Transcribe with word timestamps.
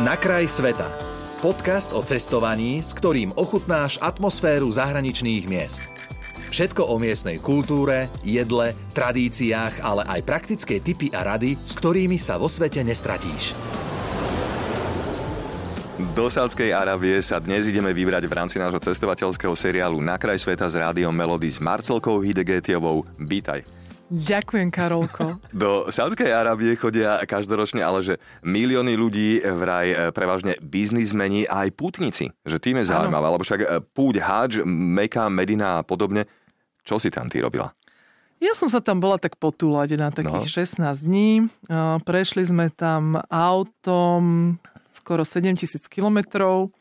Na 0.00 0.16
kraj 0.16 0.48
sveta. 0.48 0.88
Podcast 1.44 1.92
o 1.92 2.00
cestovaní, 2.00 2.80
s 2.80 2.96
ktorým 2.96 3.36
ochutnáš 3.36 4.00
atmosféru 4.00 4.72
zahraničných 4.72 5.44
miest. 5.44 5.84
Všetko 6.48 6.88
o 6.88 6.96
miestnej 6.96 7.36
kultúre, 7.36 8.08
jedle, 8.24 8.72
tradíciách, 8.96 9.84
ale 9.84 10.08
aj 10.08 10.20
praktické 10.24 10.80
typy 10.80 11.12
a 11.12 11.36
rady, 11.36 11.60
s 11.60 11.76
ktorými 11.76 12.16
sa 12.16 12.40
vo 12.40 12.48
svete 12.48 12.80
nestratíš. 12.80 13.52
Do 16.16 16.32
Sádskej 16.32 16.72
Arábie 16.72 17.20
sa 17.20 17.36
dnes 17.36 17.68
ideme 17.68 17.92
vybrať 17.92 18.24
v 18.24 18.32
rámci 18.32 18.56
nášho 18.56 18.80
cestovateľského 18.80 19.52
seriálu 19.52 20.00
Na 20.00 20.16
kraj 20.16 20.40
sveta 20.40 20.72
s 20.72 20.74
rádiom 20.80 21.12
Melody 21.12 21.52
s 21.52 21.60
Marcelkou 21.60 22.24
Hidegetiovou. 22.24 23.04
Vítaj. 23.20 23.81
Ďakujem, 24.12 24.68
Karolko. 24.68 25.40
Do 25.56 25.88
Sádskej 25.88 26.28
Arábie 26.28 26.76
chodia 26.76 27.16
každoročne 27.24 27.80
ale 27.80 28.04
že 28.04 28.14
milióny 28.44 28.92
ľudí 28.92 29.40
vraj 29.40 29.88
e, 29.88 29.96
prevažne 30.12 30.60
biznismeni 30.60 31.48
a 31.48 31.64
aj 31.64 31.72
pútnici. 31.72 32.28
Že 32.44 32.60
tým 32.60 32.76
je 32.84 32.92
zaujímavé, 32.92 33.26
lebo 33.32 33.40
však 33.40 33.60
e, 33.64 33.68
púť 33.80 34.20
Hadž, 34.20 34.52
Meka, 34.68 35.32
Medina 35.32 35.80
a 35.80 35.86
podobne. 35.86 36.28
Čo 36.84 37.00
si 37.00 37.08
tam 37.08 37.32
ty 37.32 37.40
robila? 37.40 37.72
Ja 38.42 38.52
som 38.52 38.68
sa 38.68 38.84
tam 38.84 39.00
bola 39.00 39.16
tak 39.16 39.40
potúľať 39.40 39.88
na 39.96 40.10
takých 40.10 40.50
no. 40.50 40.90
16 40.90 41.06
dní. 41.06 41.46
Prešli 42.02 42.42
sme 42.42 42.74
tam 42.74 43.22
autom 43.30 44.58
skoro 44.90 45.22
7000 45.22 45.86
kilometrov, 45.86 46.74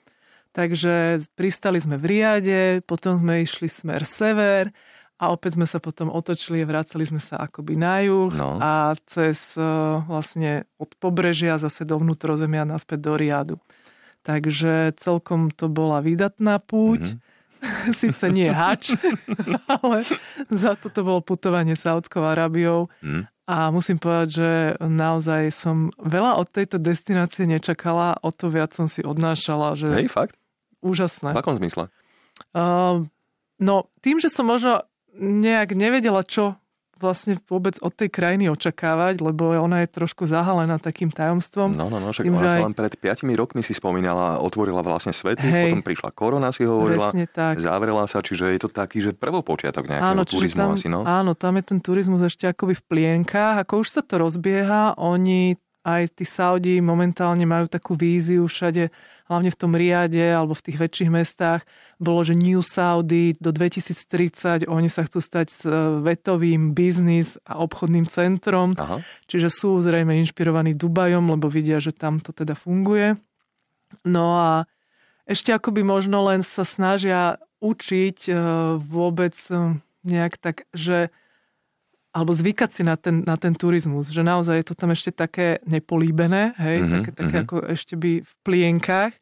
takže 0.57 1.21
pristali 1.37 1.77
sme 1.77 2.01
v 2.01 2.05
Riade, 2.17 2.61
potom 2.89 3.13
sme 3.13 3.45
išli 3.45 3.69
smer 3.69 4.09
sever 4.09 4.73
a 5.21 5.29
opäť 5.29 5.61
sme 5.61 5.69
sa 5.69 5.77
potom 5.77 6.09
otočili 6.09 6.65
a 6.65 6.69
vracali 6.69 7.05
sme 7.05 7.21
sa 7.21 7.37
akoby 7.37 7.77
na 7.77 8.01
juh 8.01 8.33
no. 8.33 8.57
a 8.57 8.97
cez 9.05 9.53
e, 9.53 9.61
vlastne 10.09 10.65
od 10.81 10.89
pobrežia 10.97 11.61
zase 11.61 11.85
do 11.85 12.01
vnútrozemia 12.01 12.65
naspäť 12.65 13.05
do 13.05 13.13
Riadu. 13.13 13.55
Takže 14.25 14.97
celkom 14.97 15.53
to 15.53 15.69
bola 15.69 16.01
výdatná 16.01 16.57
púť. 16.57 17.13
Mm-hmm. 17.13 17.29
Sice 18.01 18.33
nie 18.33 18.49
hač, 18.49 18.97
ale 19.77 20.01
za 20.49 20.73
to 20.73 20.89
to 20.89 21.05
bolo 21.05 21.21
putovanie 21.21 21.77
Saudskou 21.77 22.25
Arábiou. 22.25 22.89
Mm. 23.05 23.29
A 23.45 23.69
musím 23.69 24.01
povedať, 24.01 24.29
že 24.41 24.49
naozaj 24.81 25.53
som 25.53 25.93
veľa 26.01 26.41
od 26.41 26.49
tejto 26.49 26.81
destinácie 26.81 27.45
nečakala, 27.45 28.17
o 28.25 28.33
to 28.33 28.49
viac 28.49 28.73
som 28.73 28.89
si 28.89 29.05
odnášala. 29.05 29.77
Že... 29.77 30.01
Hej, 30.01 30.09
fakt? 30.09 30.33
Úžasné. 30.81 31.37
V 31.37 31.41
akom 31.41 31.59
zmysle? 31.61 31.93
Uh, 32.57 33.05
no, 33.61 33.93
tým, 34.01 34.17
že 34.17 34.33
som 34.33 34.49
možno 34.49 34.81
nejak 35.17 35.75
nevedela, 35.75 36.23
čo 36.23 36.61
vlastne 37.01 37.41
vôbec 37.49 37.81
od 37.81 37.89
tej 37.89 38.13
krajiny 38.13 38.45
očakávať, 38.53 39.25
lebo 39.25 39.57
ona 39.57 39.81
je 39.83 39.89
trošku 39.89 40.29
zahalená 40.29 40.77
takým 40.77 41.09
tajomstvom. 41.09 41.73
No, 41.73 41.89
no, 41.89 41.97
no, 41.97 42.13
však 42.13 42.29
Tým, 42.29 42.37
ona 42.37 42.61
aj... 42.61 42.61
len 42.69 42.75
pred 42.77 42.93
5 42.93 43.25
rokmi 43.33 43.65
si 43.65 43.73
spomínala, 43.73 44.37
otvorila 44.37 44.85
vlastne 44.85 45.09
svety, 45.09 45.41
Hej, 45.41 45.73
potom 45.73 45.81
prišla 45.81 46.09
korona, 46.13 46.53
si 46.53 46.61
hovorila, 46.61 47.09
tak. 47.33 47.57
zavrela 47.57 48.05
sa, 48.05 48.21
čiže 48.21 48.53
je 48.53 48.61
to 48.61 48.69
taký, 48.69 49.01
že 49.01 49.17
prvopočiatok 49.17 49.89
nejakého 49.89 50.13
áno, 50.13 50.23
turizmu 50.23 50.61
tam, 50.61 50.71
asi, 50.77 50.87
no? 50.87 51.01
Áno, 51.01 51.33
tam 51.33 51.57
je 51.57 51.63
ten 51.73 51.79
turizmus 51.81 52.21
ešte 52.21 52.45
akoby 52.45 52.77
v 52.77 52.83
plienkách, 52.85 53.65
ako 53.65 53.81
už 53.81 53.87
sa 53.89 54.01
to 54.05 54.21
rozbieha, 54.21 54.93
oni 55.01 55.57
aj 55.81 56.13
tí 56.13 56.25
Saudi 56.25 56.77
momentálne 56.77 57.45
majú 57.49 57.65
takú 57.65 57.97
víziu 57.97 58.45
všade, 58.45 58.93
hlavne 59.31 59.49
v 59.49 59.57
tom 59.57 59.73
Riade 59.73 60.21
alebo 60.35 60.53
v 60.53 60.65
tých 60.69 60.77
väčších 60.77 61.09
mestách, 61.09 61.65
bolo, 61.97 62.21
že 62.21 62.37
New 62.37 62.61
Saudi 62.61 63.33
do 63.39 63.49
2030, 63.49 64.69
oni 64.69 64.89
sa 64.91 65.07
chcú 65.07 65.23
stať 65.23 65.47
e, 65.49 65.57
vetovým 66.03 66.75
biznis 66.75 67.39
a 67.47 67.63
obchodným 67.63 68.05
centrom, 68.05 68.77
Aha. 68.77 69.01
čiže 69.25 69.49
sú 69.49 69.79
zrejme 69.81 70.19
inšpirovaní 70.21 70.75
Dubajom, 70.75 71.31
lebo 71.31 71.47
vidia, 71.47 71.81
že 71.81 71.95
tam 71.95 72.21
to 72.21 72.35
teda 72.35 72.53
funguje. 72.53 73.17
No 74.05 74.37
a 74.37 74.49
ešte 75.25 75.55
akoby 75.55 75.81
možno 75.81 76.27
len 76.27 76.43
sa 76.43 76.67
snažia 76.67 77.39
učiť 77.63 78.17
e, 78.27 78.33
vôbec 78.83 79.33
e, 79.47 79.79
nejak 80.03 80.37
tak, 80.37 80.67
že 80.75 81.13
alebo 82.11 82.35
zvykať 82.35 82.69
si 82.75 82.81
na 82.83 82.99
ten, 82.99 83.23
na 83.23 83.39
ten 83.39 83.55
turizmus, 83.55 84.11
že 84.11 84.19
naozaj 84.19 84.55
je 84.59 84.67
to 84.67 84.75
tam 84.75 84.91
ešte 84.91 85.15
také 85.15 85.63
nepolíbené, 85.63 86.51
hej, 86.59 86.77
mm-hmm, 86.83 86.93
také, 86.99 87.09
také 87.15 87.37
mm-hmm. 87.39 87.47
ako 87.47 87.55
ešte 87.71 87.93
by 87.95 88.11
v 88.19 88.31
plienkách, 88.43 89.13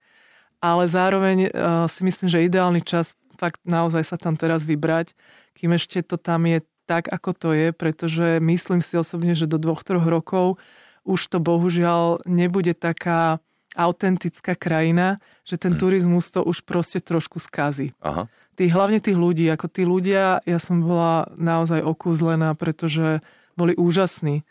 ale 0.60 0.84
zároveň 0.90 1.38
uh, 1.50 1.86
si 1.86 2.02
myslím, 2.02 2.28
že 2.28 2.46
ideálny 2.50 2.82
čas 2.82 3.14
fakt 3.38 3.62
naozaj 3.64 4.04
sa 4.04 4.18
tam 4.18 4.34
teraz 4.34 4.66
vybrať, 4.66 5.14
kým 5.54 5.78
ešte 5.78 6.02
to 6.02 6.18
tam 6.18 6.50
je 6.50 6.66
tak, 6.90 7.06
ako 7.14 7.32
to 7.38 7.50
je, 7.54 7.70
pretože 7.70 8.42
myslím 8.42 8.82
si 8.82 8.98
osobne, 8.98 9.38
že 9.38 9.46
do 9.46 9.62
dvoch, 9.62 9.86
troch 9.86 10.10
rokov 10.10 10.58
už 11.06 11.30
to 11.30 11.38
bohužiaľ 11.38 12.26
nebude 12.26 12.74
taká 12.74 13.38
autentická 13.78 14.58
krajina, 14.58 15.22
že 15.46 15.62
ten 15.62 15.78
mm. 15.78 15.80
turizmus 15.80 16.34
to 16.34 16.42
už 16.42 16.66
proste 16.66 17.00
trošku 17.06 17.38
skazí. 17.38 17.94
Aha 18.02 18.26
tí, 18.60 18.68
hlavne 18.68 19.00
tých 19.00 19.16
ľudí, 19.16 19.48
ako 19.48 19.72
tí 19.72 19.88
ľudia, 19.88 20.44
ja 20.44 20.60
som 20.60 20.84
bola 20.84 21.32
naozaj 21.40 21.80
okúzlená, 21.80 22.52
pretože 22.60 23.24
boli 23.56 23.72
úžasní. 23.80 24.44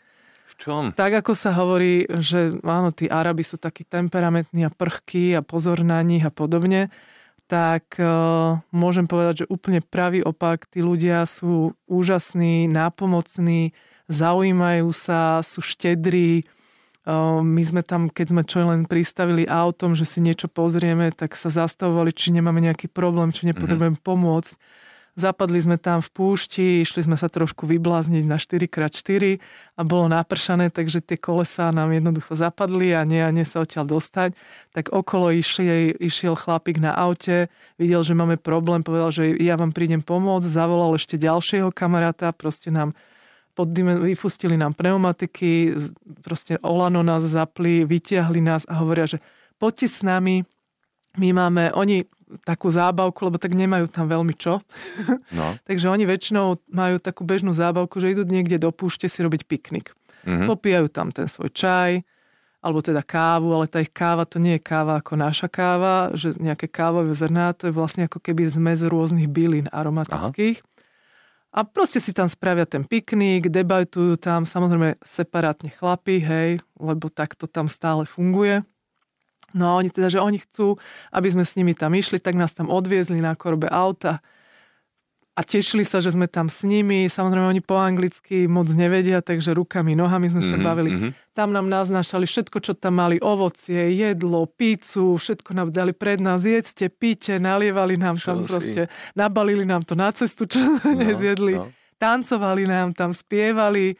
V 0.49 0.53
čom? 0.57 0.89
Tak 0.97 1.21
ako 1.21 1.37
sa 1.37 1.53
hovorí, 1.53 2.09
že 2.17 2.57
áno, 2.65 2.89
tí 2.89 3.05
Arabi 3.05 3.45
sú 3.45 3.61
takí 3.61 3.85
temperamentní 3.85 4.65
a 4.65 4.73
prchkí 4.73 5.37
a 5.37 5.45
pozor 5.45 5.85
na 5.85 6.01
nich 6.01 6.25
a 6.25 6.33
podobne, 6.33 6.89
tak 7.45 8.01
uh, 8.01 8.57
môžem 8.73 9.05
povedať, 9.05 9.45
že 9.45 9.49
úplne 9.49 9.81
pravý 9.81 10.25
opak. 10.25 10.69
Tí 10.69 10.81
ľudia 10.81 11.25
sú 11.29 11.77
úžasní, 11.85 12.65
nápomocní, 12.69 13.73
zaujímajú 14.09 14.89
sa, 14.93 15.41
sú 15.45 15.61
štedrí, 15.61 16.49
my 17.41 17.61
sme 17.63 17.81
tam, 17.81 18.11
keď 18.11 18.25
sme 18.35 18.41
čo 18.43 18.65
len 18.67 18.83
pristavili 18.83 19.47
autom, 19.47 19.95
že 19.95 20.03
si 20.03 20.19
niečo 20.19 20.51
pozrieme, 20.51 21.15
tak 21.15 21.39
sa 21.39 21.47
zastavovali, 21.47 22.11
či 22.11 22.35
nemáme 22.35 22.59
nejaký 22.59 22.91
problém, 22.91 23.31
či 23.31 23.47
nepotrebujem 23.47 23.95
mm-hmm. 23.95 24.07
pomôcť. 24.07 24.53
Zapadli 25.19 25.59
sme 25.59 25.75
tam 25.75 25.99
v 25.99 26.09
púšti, 26.15 26.79
išli 26.79 27.03
sme 27.03 27.19
sa 27.19 27.27
trošku 27.27 27.67
vyblázniť 27.67 28.23
na 28.23 28.39
4x4 28.39 29.41
a 29.75 29.81
bolo 29.83 30.07
napršané, 30.07 30.71
takže 30.71 31.03
tie 31.03 31.19
kolesá 31.19 31.75
nám 31.75 31.91
jednoducho 31.91 32.39
zapadli 32.39 32.95
a 32.95 33.03
nie 33.03 33.19
a 33.19 33.27
nie 33.27 33.43
sa 33.43 33.59
odtiaľ 33.59 33.99
dostať. 33.99 34.37
Tak 34.71 34.95
okolo 34.95 35.35
išiel, 35.35 35.97
išiel 35.99 36.39
chlapík 36.39 36.79
na 36.79 36.95
aute, 36.95 37.51
videl, 37.75 37.99
že 37.99 38.15
máme 38.15 38.39
problém, 38.39 38.79
povedal, 38.79 39.11
že 39.11 39.35
ja 39.43 39.59
vám 39.59 39.75
prídem 39.75 39.99
pomôcť, 39.99 40.47
zavolal 40.47 40.95
ešte 40.95 41.19
ďalšieho 41.19 41.73
kamaráta, 41.75 42.31
proste 42.31 42.71
nám 42.71 42.95
vypustili 43.65 44.55
nám 44.55 44.75
pneumatiky, 44.75 45.73
proste 46.21 46.59
Olano 46.61 47.03
nás 47.03 47.23
zapli, 47.23 47.87
vytiahli 47.87 48.39
nás 48.39 48.63
a 48.69 48.79
hovoria, 48.79 49.07
že 49.09 49.17
poďte 49.59 49.87
s 49.87 49.99
nami, 50.03 50.43
my 51.17 51.29
máme, 51.33 51.73
oni 51.73 52.05
takú 52.45 52.69
zábavku, 52.69 53.25
lebo 53.25 53.41
tak 53.41 53.57
nemajú 53.57 53.89
tam 53.89 54.05
veľmi 54.05 54.33
čo. 54.37 54.61
No. 55.35 55.53
Takže 55.69 55.89
oni 55.89 56.09
väčšinou 56.09 56.57
majú 56.73 56.97
takú 56.97 57.21
bežnú 57.25 57.53
zábavku, 57.53 58.01
že 58.01 58.13
idú 58.13 58.25
niekde 58.25 58.57
do 58.57 58.73
púšte 58.73 59.05
si 59.05 59.21
robiť 59.21 59.45
piknik. 59.45 59.93
Mm-hmm. 60.25 60.47
Popijajú 60.49 60.87
tam 60.89 61.13
ten 61.13 61.29
svoj 61.29 61.53
čaj, 61.53 62.01
alebo 62.59 62.83
teda 62.83 62.99
kávu, 62.99 63.55
ale 63.55 63.71
tá 63.71 63.79
ich 63.79 63.93
káva 63.93 64.27
to 64.27 64.35
nie 64.35 64.59
je 64.59 64.61
káva 64.61 64.99
ako 64.99 65.15
naša 65.15 65.47
káva, 65.47 66.11
že 66.11 66.35
nejaké 66.35 66.67
kávové 66.67 67.15
zrná, 67.15 67.55
to 67.55 67.71
je 67.71 67.73
vlastne 67.73 68.09
ako 68.11 68.19
keby 68.19 68.51
zmes 68.51 68.83
rôznych 68.83 69.31
bylín 69.31 69.71
aromatických. 69.71 70.59
Aha. 70.59 70.68
A 71.49 71.65
proste 71.65 71.97
si 71.97 72.13
tam 72.13 72.29
spravia 72.29 72.69
ten 72.69 72.85
piknik, 72.85 73.49
debatujú 73.49 74.21
tam, 74.21 74.45
samozrejme 74.45 75.01
separátne 75.01 75.73
chlapi, 75.73 76.21
hej, 76.21 76.49
lebo 76.77 77.09
tak 77.09 77.33
to 77.33 77.49
tam 77.49 77.65
stále 77.65 78.05
funguje. 78.05 78.61
No 79.57 79.65
a 79.65 79.81
oni 79.81 79.89
teda, 79.89 80.13
že 80.13 80.21
oni 80.21 80.37
chcú, 80.45 80.77
aby 81.09 81.27
sme 81.33 81.41
s 81.41 81.57
nimi 81.57 81.73
tam 81.73 81.97
išli, 81.97 82.21
tak 82.21 82.37
nás 82.37 82.53
tam 82.53 82.69
odviezli 82.69 83.17
na 83.17 83.33
korbe 83.33 83.65
auta 83.65 84.21
a 85.39 85.41
tešili 85.47 85.87
sa, 85.87 86.03
že 86.03 86.11
sme 86.11 86.27
tam 86.27 86.51
s 86.51 86.67
nimi. 86.67 87.07
Samozrejme, 87.07 87.47
oni 87.47 87.63
po 87.63 87.79
anglicky 87.79 88.43
moc 88.43 88.67
nevedia, 88.75 89.23
takže 89.23 89.55
rukami, 89.55 89.95
nohami 89.95 90.27
sme 90.27 90.43
sa 90.43 90.59
mm-hmm, 90.59 90.67
bavili. 90.67 90.91
Mm-hmm. 90.91 91.11
Tam 91.31 91.55
nám 91.55 91.71
naznašali 91.71 92.27
všetko, 92.27 92.59
čo 92.59 92.75
tam 92.75 92.99
mali, 92.99 93.23
ovocie, 93.23 93.95
jedlo, 93.95 94.43
pícu, 94.51 95.15
všetko 95.15 95.55
nám 95.55 95.71
dali 95.71 95.95
pred 95.95 96.19
nás, 96.19 96.43
jedzte, 96.43 96.91
píte, 96.91 97.39
nalievali 97.39 97.95
nám 97.95 98.19
čo 98.19 98.35
tam 98.35 98.43
si? 98.43 98.47
proste, 98.51 98.81
nabalili 99.15 99.63
nám 99.63 99.87
to 99.87 99.95
na 99.95 100.11
cestu, 100.11 100.43
čo 100.43 100.59
no, 100.67 100.75
nezjedli. 100.91 101.55
No. 101.55 101.71
Tancovali 101.95 102.67
nám 102.67 102.91
tam, 102.91 103.15
spievali. 103.15 103.95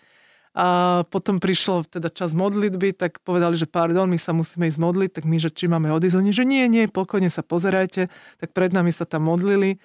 A 0.59 1.07
potom 1.07 1.39
prišlo 1.39 1.87
teda 1.87 2.11
čas 2.11 2.35
modlitby, 2.35 2.99
tak 2.99 3.23
povedali, 3.23 3.55
že 3.55 3.63
pardon, 3.63 4.11
my 4.11 4.19
sa 4.19 4.35
musíme 4.35 4.67
ísť 4.67 4.75
modliť, 4.75 5.09
tak 5.15 5.23
my, 5.23 5.39
že 5.39 5.55
či 5.55 5.71
máme 5.71 5.87
odísť, 5.95 6.19
oni, 6.19 6.35
že 6.35 6.43
nie, 6.43 6.67
nie, 6.67 6.91
pokojne 6.91 7.31
sa 7.31 7.47
pozerajte, 7.47 8.11
tak 8.43 8.49
pred 8.51 8.75
nami 8.75 8.91
sa 8.91 9.07
tam 9.07 9.31
modlili. 9.31 9.79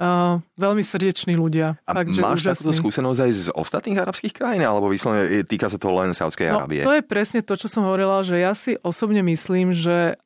Uh, 0.00 0.40
veľmi 0.56 0.80
srdeční 0.80 1.36
ľudia. 1.36 1.76
A 1.84 1.92
fakt, 1.92 2.16
máš 2.16 2.40
úžasný. 2.42 2.64
takúto 2.64 2.72
skúsenosť 2.72 3.20
aj 3.28 3.32
z 3.36 3.44
ostatných 3.52 3.98
arabských 4.00 4.32
krajín, 4.32 4.64
alebo 4.64 4.88
vyslovene 4.88 5.44
týka 5.44 5.68
sa 5.68 5.76
to 5.76 5.92
len 5.92 6.16
Saudskej 6.16 6.48
no, 6.48 6.64
Arábie? 6.64 6.80
To 6.80 6.96
je 6.96 7.04
presne 7.04 7.44
to, 7.44 7.60
čo 7.60 7.68
som 7.68 7.84
hovorila, 7.84 8.24
že 8.24 8.40
ja 8.40 8.56
si 8.56 8.80
osobne 8.80 9.20
myslím, 9.20 9.76
že 9.76 10.16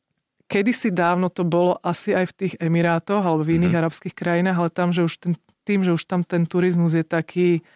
kedysi 0.46 0.94
dávno 0.94 1.26
to 1.34 1.42
bolo 1.42 1.74
asi 1.82 2.14
aj 2.14 2.30
v 2.30 2.36
tých 2.38 2.54
Emirátoch 2.62 3.26
alebo 3.26 3.42
v 3.42 3.58
iných 3.58 3.74
mm-hmm. 3.74 3.82
arabských 3.82 4.14
krajinách, 4.14 4.56
ale 4.62 4.70
tam, 4.70 4.94
že 4.94 5.02
už 5.02 5.14
ten, 5.18 5.32
tým, 5.66 5.82
že 5.82 5.90
už 5.90 6.06
tam 6.06 6.22
ten 6.22 6.46
turizmus 6.46 6.94
je 6.94 7.02
taký 7.02 7.66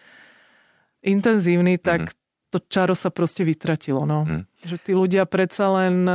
intenzívny, 1.03 1.75
tak 1.75 2.07
mm-hmm. 2.07 2.49
to 2.55 2.57
čaro 2.71 2.95
sa 2.95 3.11
proste 3.11 3.43
vytratilo. 3.43 4.07
No. 4.07 4.23
Mm. 4.23 4.43
Že 4.63 4.77
tí 4.79 4.91
ľudia 4.95 5.27
predsa 5.27 5.67
len 5.67 6.07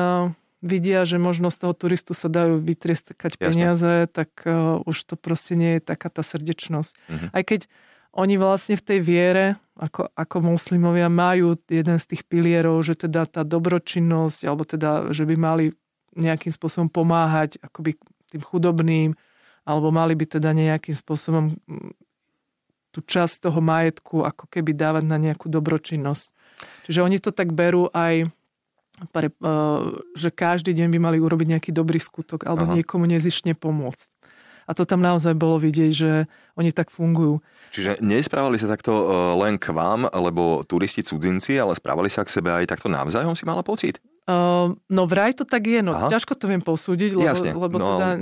vidia, 0.64 1.04
že 1.04 1.20
možno 1.20 1.52
z 1.52 1.66
toho 1.66 1.74
turistu 1.76 2.16
sa 2.16 2.32
dajú 2.32 2.60
vytrieskať 2.60 3.36
peniaze, 3.36 4.08
tak 4.08 4.30
uh, 4.48 4.80
už 4.88 4.96
to 5.04 5.14
proste 5.14 5.54
nie 5.54 5.78
je 5.78 5.82
taká 5.84 6.08
tá 6.08 6.24
srdečnosť. 6.24 6.92
Uh-huh. 6.96 7.28
Aj 7.32 7.42
keď 7.44 7.68
oni 8.16 8.40
vlastne 8.40 8.80
v 8.80 8.84
tej 8.84 9.00
viere, 9.04 9.46
ako, 9.76 10.08
ako 10.16 10.36
muslimovia, 10.40 11.12
majú 11.12 11.60
jeden 11.68 12.00
z 12.00 12.04
tých 12.08 12.24
pilierov, 12.24 12.80
že 12.80 12.96
teda 12.96 13.28
tá 13.28 13.44
dobročinnosť, 13.44 14.40
alebo 14.48 14.64
teda, 14.64 15.12
že 15.12 15.28
by 15.28 15.36
mali 15.36 15.76
nejakým 16.16 16.48
spôsobom 16.48 16.88
pomáhať 16.88 17.60
akoby 17.60 18.00
tým 18.32 18.40
chudobným, 18.40 19.12
alebo 19.68 19.92
mali 19.92 20.16
by 20.16 20.40
teda 20.40 20.56
nejakým 20.56 20.96
spôsobom 20.96 21.52
mm, 21.52 21.92
tú 22.96 23.04
časť 23.04 23.44
toho 23.44 23.60
majetku 23.60 24.24
ako 24.24 24.48
keby 24.48 24.72
dávať 24.72 25.04
na 25.04 25.20
nejakú 25.20 25.52
dobročinnosť. 25.52 26.32
Čiže 26.88 27.04
oni 27.04 27.20
to 27.20 27.36
tak 27.36 27.52
berú 27.52 27.92
aj, 27.92 28.32
pre, 29.12 29.28
že 30.16 30.28
každý 30.32 30.72
deň 30.72 30.88
by 30.92 30.98
mali 30.98 31.18
urobiť 31.20 31.56
nejaký 31.56 31.70
dobrý 31.72 32.00
skutok 32.00 32.48
alebo 32.48 32.64
Aha. 32.68 32.80
niekomu 32.80 33.04
nezišne 33.04 33.52
pomôcť. 33.56 34.08
A 34.66 34.74
to 34.74 34.82
tam 34.82 34.98
naozaj 34.98 35.38
bolo 35.38 35.62
vidieť, 35.62 35.92
že 35.94 36.26
oni 36.58 36.74
tak 36.74 36.90
fungujú. 36.90 37.38
Čiže 37.70 38.02
nesprávali 38.02 38.58
sa 38.58 38.66
takto 38.66 38.90
e, 38.90 39.04
len 39.46 39.62
k 39.62 39.70
vám, 39.70 40.10
lebo 40.10 40.66
turisti 40.66 41.06
cudzinci, 41.06 41.54
ale 41.54 41.78
správali 41.78 42.10
sa 42.10 42.26
k 42.26 42.34
sebe 42.34 42.50
aj 42.50 42.66
takto 42.66 42.90
navzájom, 42.90 43.38
si 43.38 43.46
mala 43.46 43.62
pocit? 43.62 44.02
Uh, 44.26 44.74
no 44.90 45.06
vraj 45.06 45.38
to 45.38 45.46
tak 45.46 45.70
je, 45.70 45.86
no 45.86 45.94
Aha. 45.94 46.10
ťažko 46.10 46.34
to 46.34 46.50
viem 46.50 46.58
posúdiť, 46.58 47.14
lebo, 47.14 47.30
Jasne. 47.30 47.54
lebo 47.54 47.78
no, 47.78 47.94
teda 47.94 48.18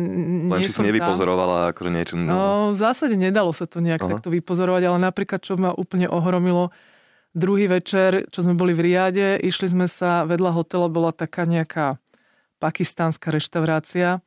len 0.52 0.60
či 0.60 0.68
si 0.68 0.84
nevypozorovala 0.84 1.72
akože 1.72 1.88
niečo. 1.88 2.20
No. 2.20 2.28
no 2.28 2.44
v 2.76 2.76
zásade 2.76 3.16
nedalo 3.16 3.56
sa 3.56 3.64
to 3.64 3.80
nejak 3.80 4.04
Aha. 4.04 4.10
takto 4.12 4.28
vypozorovať, 4.28 4.84
ale 4.84 4.98
napríklad 5.00 5.40
čo 5.40 5.56
ma 5.56 5.72
úplne 5.72 6.04
ohromilo, 6.12 6.76
druhý 7.34 7.66
večer, 7.66 8.30
čo 8.30 8.46
sme 8.46 8.54
boli 8.54 8.72
v 8.72 8.90
Riade, 8.90 9.36
išli 9.42 9.68
sme 9.68 9.90
sa, 9.90 10.22
vedľa 10.24 10.50
hotela 10.54 10.88
bola 10.88 11.10
taká 11.10 11.44
nejaká 11.44 11.98
pakistánska 12.62 13.34
reštaurácia, 13.34 14.22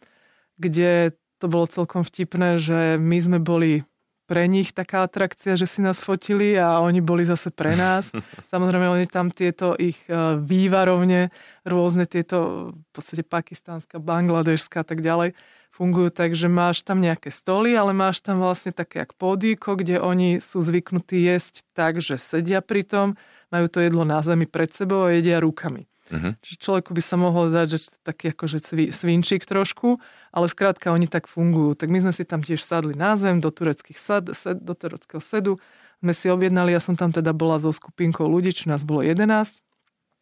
kde 0.60 1.16
to 1.40 1.46
bolo 1.48 1.66
celkom 1.66 2.04
vtipné, 2.04 2.60
že 2.60 3.00
my 3.00 3.18
sme 3.18 3.40
boli 3.40 3.88
pre 4.28 4.44
nich 4.52 4.76
taká 4.76 5.08
atrakcia, 5.08 5.56
že 5.56 5.64
si 5.64 5.80
nás 5.80 6.04
fotili 6.04 6.60
a 6.60 6.84
oni 6.84 7.00
boli 7.00 7.24
zase 7.24 7.48
pre 7.48 7.80
nás. 7.80 8.12
Samozrejme, 8.52 8.92
oni 8.92 9.08
tam 9.08 9.32
tieto 9.32 9.72
ich 9.80 9.96
e, 10.12 10.36
vývarovne, 10.36 11.32
rôzne 11.64 12.04
tieto, 12.04 12.70
v 12.76 12.92
podstate 12.92 13.24
pakistánska, 13.24 14.04
bangladešská 14.04 14.84
a 14.84 14.88
tak 14.88 15.00
ďalej, 15.00 15.32
fungujú 15.78 16.10
tak, 16.10 16.34
že 16.34 16.50
máš 16.50 16.82
tam 16.82 16.98
nejaké 16.98 17.30
stoly, 17.30 17.78
ale 17.78 17.94
máš 17.94 18.26
tam 18.26 18.42
vlastne 18.42 18.74
také 18.74 19.06
jak 19.06 19.14
podíko, 19.14 19.78
kde 19.78 20.02
oni 20.02 20.42
sú 20.42 20.66
zvyknutí 20.66 21.22
jesť 21.22 21.62
tak, 21.78 22.02
že 22.02 22.18
sedia 22.18 22.66
pri 22.66 22.82
tom, 22.82 23.14
majú 23.54 23.70
to 23.70 23.80
jedlo 23.80 24.02
na 24.02 24.26
zemi 24.26 24.50
pred 24.50 24.74
sebou 24.74 25.06
a 25.06 25.14
jedia 25.14 25.38
rukami. 25.38 25.86
Uh-huh. 26.08 26.34
Čiže 26.40 26.58
človeku 26.64 26.96
by 26.96 27.04
sa 27.04 27.16
mohol 27.20 27.52
zdať, 27.52 27.68
že 27.68 27.78
taký 28.02 28.32
akože 28.32 28.64
svinčík 28.96 29.44
trošku, 29.44 30.00
ale 30.32 30.48
skrátka 30.48 30.96
oni 30.96 31.06
tak 31.06 31.28
fungujú. 31.28 31.76
Tak 31.76 31.92
my 31.92 32.00
sme 32.08 32.14
si 32.16 32.24
tam 32.24 32.40
tiež 32.40 32.64
sadli 32.64 32.96
na 32.96 33.20
zem 33.20 33.44
do 33.44 33.52
tureckých 33.52 34.00
sad, 34.00 34.32
sed, 34.32 34.64
do 34.64 34.72
tureckého 34.72 35.20
sedu, 35.20 35.60
sme 35.98 36.14
si 36.14 36.30
objednali, 36.30 36.72
ja 36.72 36.82
som 36.82 36.94
tam 36.94 37.10
teda 37.10 37.34
bola 37.34 37.58
so 37.58 37.74
skupinkou 37.74 38.30
ľudí, 38.30 38.54
čo 38.54 38.70
nás 38.70 38.86
bolo 38.86 39.02
11. 39.02 39.60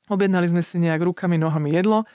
Objednali 0.07 0.47
sme 0.47 0.63
si 0.63 0.79
nejak 0.79 1.03
rukami, 1.03 1.35
nohami 1.35 1.75
jedlo. 1.75 2.07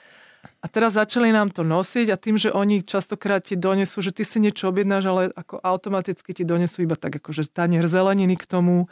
A 0.60 0.66
teraz 0.68 0.96
začali 0.96 1.32
nám 1.32 1.52
to 1.52 1.64
nosiť 1.64 2.12
a 2.12 2.16
tým, 2.16 2.36
že 2.40 2.52
oni 2.52 2.84
častokrát 2.84 3.44
ti 3.44 3.56
donesú, 3.56 4.00
že 4.00 4.12
ty 4.12 4.24
si 4.24 4.40
niečo 4.40 4.68
objednáš, 4.68 5.04
ale 5.08 5.22
ako 5.32 5.60
automaticky 5.60 6.32
ti 6.32 6.44
donesú 6.44 6.84
iba 6.84 6.96
tak 6.96 7.20
akože 7.20 7.48
tanier 7.48 7.84
zeleniny 7.88 8.36
k 8.36 8.48
tomu, 8.48 8.88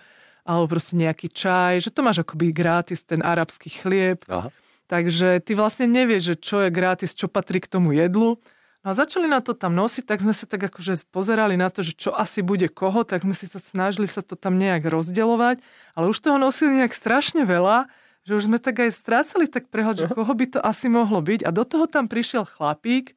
alebo 0.48 0.64
proste 0.76 0.96
nejaký 0.96 1.28
čaj, 1.28 1.84
že 1.84 1.92
to 1.92 2.00
máš 2.00 2.24
akoby 2.24 2.52
gratis, 2.56 3.04
ten 3.04 3.20
arabský 3.20 3.68
chlieb. 3.68 4.24
Aha. 4.28 4.48
Takže 4.88 5.44
ty 5.44 5.52
vlastne 5.52 5.84
nevieš, 5.84 6.32
že 6.32 6.36
čo 6.40 6.56
je 6.64 6.72
gratis, 6.72 7.12
čo 7.12 7.28
patrí 7.28 7.60
k 7.60 7.68
tomu 7.68 7.92
jedlu. 7.92 8.40
No 8.80 8.86
a 8.92 8.96
začali 8.96 9.28
na 9.28 9.44
to 9.44 9.52
tam 9.52 9.76
nosiť, 9.76 10.08
tak 10.08 10.24
sme 10.24 10.32
sa 10.32 10.48
tak 10.48 10.64
akože 10.72 11.04
pozerali 11.12 11.60
na 11.60 11.68
to, 11.68 11.84
že 11.84 11.92
čo 11.92 12.16
asi 12.16 12.40
bude 12.40 12.72
koho, 12.72 13.04
tak 13.04 13.28
sme 13.28 13.36
si 13.36 13.44
sa 13.44 13.60
snažili 13.60 14.08
sa 14.08 14.24
to 14.24 14.32
tam 14.32 14.56
nejak 14.56 14.88
rozdeľovať, 14.88 15.60
ale 15.92 16.08
už 16.08 16.16
toho 16.16 16.40
nosili 16.40 16.80
nejak 16.80 16.96
strašne 16.96 17.44
veľa, 17.44 17.92
že 18.28 18.36
už 18.36 18.52
sme 18.52 18.60
tak 18.60 18.84
aj 18.84 18.92
strácali 18.92 19.48
tak 19.48 19.72
prehľad, 19.72 20.04
že 20.04 20.06
koho 20.12 20.28
by 20.36 20.46
to 20.52 20.60
asi 20.60 20.92
mohlo 20.92 21.24
byť 21.24 21.48
a 21.48 21.50
do 21.50 21.64
toho 21.64 21.88
tam 21.88 22.04
prišiel 22.04 22.44
chlapík, 22.44 23.16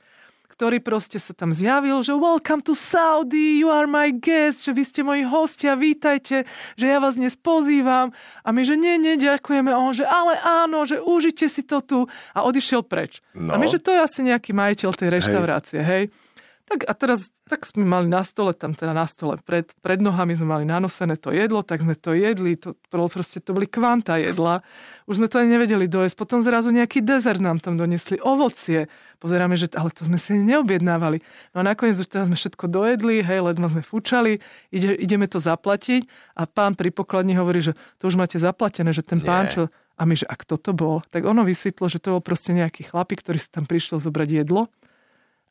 ktorý 0.56 0.80
proste 0.80 1.20
sa 1.20 1.36
tam 1.36 1.52
zjavil, 1.52 2.00
že 2.00 2.16
welcome 2.16 2.64
to 2.64 2.72
Saudi, 2.72 3.60
you 3.60 3.68
are 3.68 3.90
my 3.90 4.14
guest, 4.14 4.64
že 4.64 4.72
vy 4.72 4.86
ste 4.88 5.02
moji 5.04 5.28
hostia, 5.28 5.76
vítajte, 5.76 6.48
že 6.80 6.86
ja 6.86 7.02
vás 7.04 7.20
dnes 7.20 7.36
pozývam. 7.36 8.14
A 8.46 8.54
my, 8.56 8.62
že 8.64 8.78
nie, 8.78 9.02
nie, 9.02 9.18
ďakujeme. 9.18 9.74
A 9.74 9.82
on, 9.82 9.92
že 9.92 10.06
ale 10.06 10.38
áno, 10.38 10.86
že 10.86 11.02
užite 11.02 11.50
si 11.50 11.66
to 11.66 11.82
tu. 11.82 12.00
A 12.38 12.46
odišiel 12.46 12.86
preč. 12.86 13.26
No. 13.34 13.52
A 13.52 13.60
my, 13.60 13.66
že 13.66 13.82
to 13.82 13.90
je 13.90 14.06
asi 14.06 14.22
nejaký 14.22 14.54
majiteľ 14.54 14.94
tej 14.94 15.10
reštaurácie, 15.10 15.82
hej. 15.82 16.14
hej. 16.14 16.31
Tak 16.72 16.88
a 16.88 16.96
teraz 16.96 17.36
tak 17.52 17.68
sme 17.68 17.84
mali 17.84 18.08
na 18.08 18.24
stole, 18.24 18.56
tam 18.56 18.72
teda 18.72 18.96
na 18.96 19.04
stole 19.04 19.36
pred, 19.44 19.68
pred 19.84 20.00
nohami 20.00 20.40
sme 20.40 20.56
mali 20.56 20.64
nanosené 20.64 21.20
to 21.20 21.36
jedlo, 21.36 21.68
tak 21.68 21.84
sme 21.84 22.00
to 22.00 22.16
jedli, 22.16 22.56
to, 22.56 22.80
proste 22.88 23.44
to 23.44 23.52
boli 23.52 23.68
kvanta 23.68 24.16
jedla. 24.16 24.64
Už 25.04 25.20
sme 25.20 25.28
to 25.28 25.44
ani 25.44 25.60
nevedeli 25.60 25.92
dojesť. 25.92 26.16
Potom 26.16 26.40
zrazu 26.40 26.72
nejaký 26.72 27.04
dezert 27.04 27.44
nám 27.44 27.60
tam 27.60 27.76
donesli, 27.76 28.24
ovocie. 28.24 28.88
Pozeráme, 29.20 29.60
že 29.60 29.68
ale 29.76 29.92
to 29.92 30.08
sme 30.08 30.16
si 30.16 30.32
neobjednávali. 30.32 31.20
No 31.52 31.60
a 31.60 31.76
nakoniec 31.76 32.00
už 32.00 32.08
teraz 32.08 32.32
sme 32.32 32.40
všetko 32.40 32.72
dojedli, 32.72 33.20
hej, 33.20 33.44
ledma 33.44 33.68
sme 33.68 33.84
fúčali, 33.84 34.40
ide, 34.72 34.96
ideme 34.96 35.28
to 35.28 35.44
zaplatiť 35.44 36.08
a 36.40 36.48
pán 36.48 36.80
pri 36.80 36.96
pokladni 36.96 37.36
hovorí, 37.36 37.60
že 37.60 37.76
to 38.00 38.08
už 38.08 38.16
máte 38.16 38.40
zaplatené, 38.40 38.96
že 38.96 39.04
ten 39.04 39.20
Nie. 39.20 39.28
pán, 39.28 39.52
čo... 39.52 39.68
A 40.00 40.08
my, 40.08 40.16
že 40.18 40.26
a 40.26 40.34
kto 40.34 40.56
to 40.58 40.72
bol? 40.74 41.04
Tak 41.14 41.28
ono 41.28 41.46
vysvetlo, 41.46 41.86
že 41.86 42.02
to 42.02 42.18
bol 42.18 42.24
proste 42.24 42.56
nejaký 42.58 42.90
chlapík, 42.90 43.22
ktorý 43.22 43.38
si 43.38 43.52
tam 43.52 43.70
prišiel 43.70 44.02
zobrať 44.02 44.30
jedlo 44.34 44.72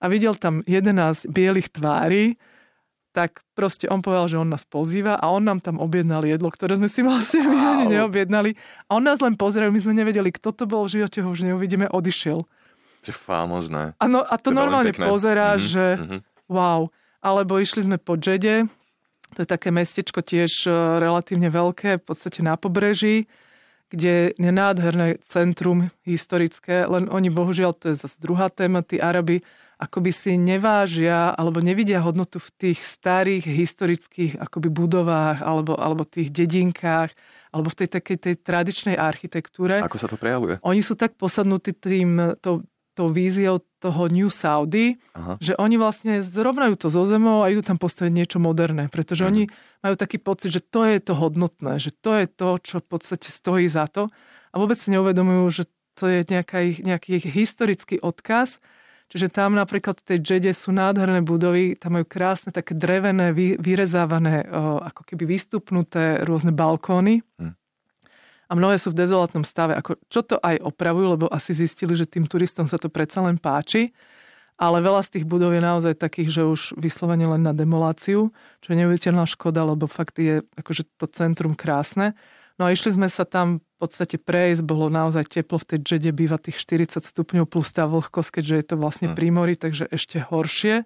a 0.01 0.05
videl 0.09 0.35
tam 0.35 0.65
11 0.65 1.29
bielých 1.29 1.69
tvári, 1.77 2.41
tak 3.11 3.43
proste 3.59 3.91
on 3.91 4.01
povedal, 4.01 4.31
že 4.31 4.39
on 4.39 4.47
nás 4.47 4.63
pozýva 4.63 5.19
a 5.19 5.35
on 5.35 5.43
nám 5.43 5.59
tam 5.59 5.83
objednal 5.83 6.23
jedlo, 6.23 6.49
ktoré 6.49 6.79
sme 6.79 6.87
si 6.87 7.03
vlastne 7.03 7.43
my 7.43 7.59
ani 7.59 7.85
neobjednali. 7.99 8.55
A 8.87 8.97
on 8.97 9.05
nás 9.05 9.19
len 9.19 9.35
pozrel, 9.35 9.69
my 9.75 9.81
sme 9.83 9.99
nevedeli, 9.99 10.31
kto 10.31 10.55
to 10.55 10.65
bol, 10.65 10.87
v 10.87 11.03
živote 11.03 11.19
ho 11.21 11.29
už 11.29 11.43
neuvidíme, 11.45 11.91
odišiel. 11.91 12.47
To 13.01 13.07
je 13.09 13.17
famozné. 13.17 13.99
Ano, 13.99 14.23
a 14.23 14.35
to, 14.39 14.55
to 14.55 14.57
normálne 14.57 14.95
pozerá, 14.95 15.57
mm-hmm. 15.57 15.71
že 15.73 15.85
mm-hmm. 15.99 16.21
wow. 16.53 16.87
Alebo 17.21 17.61
išli 17.61 17.85
sme 17.85 17.99
po 18.01 18.17
Džede, 18.17 18.71
to 19.37 19.39
je 19.45 19.49
také 19.49 19.69
mestečko 19.75 20.23
tiež 20.25 20.67
e, 20.67 20.73
relatívne 21.03 21.51
veľké, 21.53 22.01
v 22.01 22.05
podstate 22.05 22.41
na 22.41 22.57
pobreží, 22.57 23.27
kde 23.91 24.33
je 24.39 24.51
nádherné 24.55 25.19
centrum 25.27 25.91
historické, 26.07 26.87
len 26.87 27.11
oni 27.11 27.29
bohužiaľ, 27.29 27.75
to 27.75 27.91
je 27.91 27.99
zase 27.99 28.23
druhá 28.23 28.47
téma, 28.49 28.87
tí 28.87 29.03
Arabi 29.03 29.43
akoby 29.81 30.13
si 30.13 30.37
nevážia 30.37 31.33
alebo 31.33 31.65
nevidia 31.65 32.05
hodnotu 32.05 32.37
v 32.37 32.51
tých 32.61 32.85
starých 32.85 33.49
historických 33.49 34.33
akoby 34.37 34.69
budovách 34.69 35.41
alebo, 35.41 35.73
alebo 35.81 36.05
tých 36.05 36.29
dedinkách 36.29 37.17
alebo 37.51 37.73
v 37.73 37.79
tej 37.83 37.89
takej 37.89 38.17
tej 38.21 38.35
tradičnej 38.45 38.97
architektúre. 39.01 39.81
Ako 39.81 39.99
sa 39.99 40.07
to 40.07 40.21
prejavuje? 40.21 40.61
Oni 40.63 40.85
sú 40.85 40.95
tak 40.95 41.17
posadnutí 41.17 41.73
tým, 41.73 42.37
to, 42.45 42.63
tou 42.93 43.09
víziou 43.09 43.63
toho 43.81 44.11
New 44.13 44.29
Saudi, 44.29 45.01
Aha. 45.17 45.41
že 45.41 45.57
oni 45.57 45.81
vlastne 45.81 46.21
zrovnajú 46.21 46.77
to 46.77 46.93
zo 46.93 47.07
zemou 47.09 47.43
a 47.43 47.49
idú 47.49 47.65
tam 47.65 47.81
postaviť 47.81 48.13
niečo 48.13 48.39
moderné, 48.43 48.93
pretože 48.93 49.25
Aha. 49.25 49.31
oni 49.31 49.43
majú 49.81 49.95
taký 49.97 50.21
pocit, 50.21 50.53
že 50.53 50.61
to 50.61 50.85
je 50.85 50.99
to 51.01 51.17
hodnotné, 51.17 51.81
že 51.81 51.95
to 51.97 52.19
je 52.19 52.27
to, 52.29 52.49
čo 52.61 52.77
v 52.83 52.87
podstate 52.87 53.29
stojí 53.33 53.71
za 53.71 53.89
to 53.89 54.13
a 54.51 54.55
vôbec 54.59 54.77
si 54.77 54.93
neuvedomujú, 54.93 55.45
že 55.51 55.65
to 55.97 56.11
je 56.11 56.25
nejaký, 56.29 56.85
nejaký 56.85 57.23
historický 57.25 57.99
odkaz 58.01 58.61
Čiže 59.11 59.27
tam 59.27 59.59
napríklad 59.59 59.99
v 59.99 60.07
tej 60.07 60.19
Jede 60.23 60.53
sú 60.55 60.71
nádherné 60.71 61.27
budovy, 61.27 61.75
tam 61.75 61.99
majú 61.99 62.07
krásne 62.07 62.55
také 62.55 62.79
drevené, 62.79 63.35
vy, 63.35 63.59
vyrezávané, 63.59 64.47
o, 64.47 64.79
ako 64.79 65.03
keby 65.03 65.35
vystupnuté 65.35 66.23
rôzne 66.23 66.55
balkóny. 66.55 67.27
Hmm. 67.35 67.59
A 68.51 68.59
mnohé 68.59 68.83
sú 68.83 68.91
v 68.91 68.99
dezolátnom 68.99 69.47
stave. 69.47 69.79
Ako, 69.79 69.95
čo 70.11 70.27
to 70.27 70.35
aj 70.43 70.59
opravujú, 70.59 71.07
lebo 71.15 71.31
asi 71.31 71.55
zistili, 71.55 71.95
že 71.95 72.11
tým 72.11 72.27
turistom 72.27 72.67
sa 72.67 72.83
to 72.83 72.91
predsa 72.91 73.23
len 73.23 73.39
páči. 73.39 73.95
Ale 74.59 74.83
veľa 74.83 75.07
z 75.07 75.17
tých 75.17 75.25
budov 75.25 75.55
je 75.55 75.63
naozaj 75.63 75.95
takých, 75.97 76.29
že 76.35 76.43
už 76.45 76.61
vyslovene 76.77 77.25
len 77.25 77.41
na 77.41 77.57
demoláciu, 77.57 78.29
čo 78.61 78.69
je 78.69 78.77
neuveriteľná 78.77 79.25
škoda, 79.25 79.65
lebo 79.65 79.89
fakt 79.89 80.21
je 80.21 80.45
akože 80.59 80.85
to 81.01 81.09
centrum 81.09 81.57
krásne. 81.57 82.13
No 82.61 82.69
a 82.69 82.75
išli 82.77 82.93
sme 82.93 83.09
sa 83.09 83.25
tam 83.25 83.65
v 83.65 83.77
podstate 83.81 84.21
prejsť, 84.21 84.61
bolo 84.61 84.93
naozaj 84.93 85.33
teplo, 85.33 85.57
v 85.57 85.65
tej 85.65 85.79
džede 85.81 86.13
býva 86.13 86.37
tých 86.37 86.61
40 86.61 87.01
stupňov 87.01 87.49
plus 87.49 87.73
tá 87.73 87.89
vlhkosť, 87.89 88.37
keďže 88.37 88.55
je 88.61 88.65
to 88.69 88.77
vlastne 88.77 89.09
hmm. 89.09 89.17
pri 89.17 89.29
mori, 89.33 89.55
takže 89.57 89.89
ešte 89.89 90.21
horšie. 90.21 90.85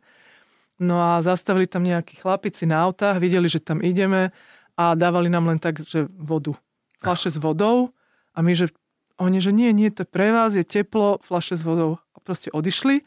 No 0.79 1.03
a 1.03 1.19
zastavili 1.19 1.67
tam 1.67 1.83
nejakí 1.83 2.23
chlapici 2.23 2.71
na 2.71 2.87
autách, 2.87 3.19
videli, 3.19 3.51
že 3.51 3.59
tam 3.59 3.83
ideme 3.83 4.31
a 4.79 4.95
dávali 4.95 5.27
nám 5.27 5.51
len 5.51 5.59
tak, 5.59 5.83
že 5.83 6.07
vodu. 6.15 6.55
Flaše 7.05 7.31
s 7.31 7.39
vodou 7.39 7.93
a 8.33 8.41
my, 8.41 8.53
že 8.57 8.73
oni, 9.21 9.39
že 9.39 9.55
nie, 9.55 9.71
nie, 9.71 9.93
to 9.95 10.03
pre 10.03 10.35
vás, 10.35 10.59
je 10.59 10.67
teplo, 10.67 11.23
flaše 11.23 11.55
s 11.55 11.63
vodou. 11.63 12.03
A 12.17 12.19
proste 12.19 12.51
odišli. 12.51 13.07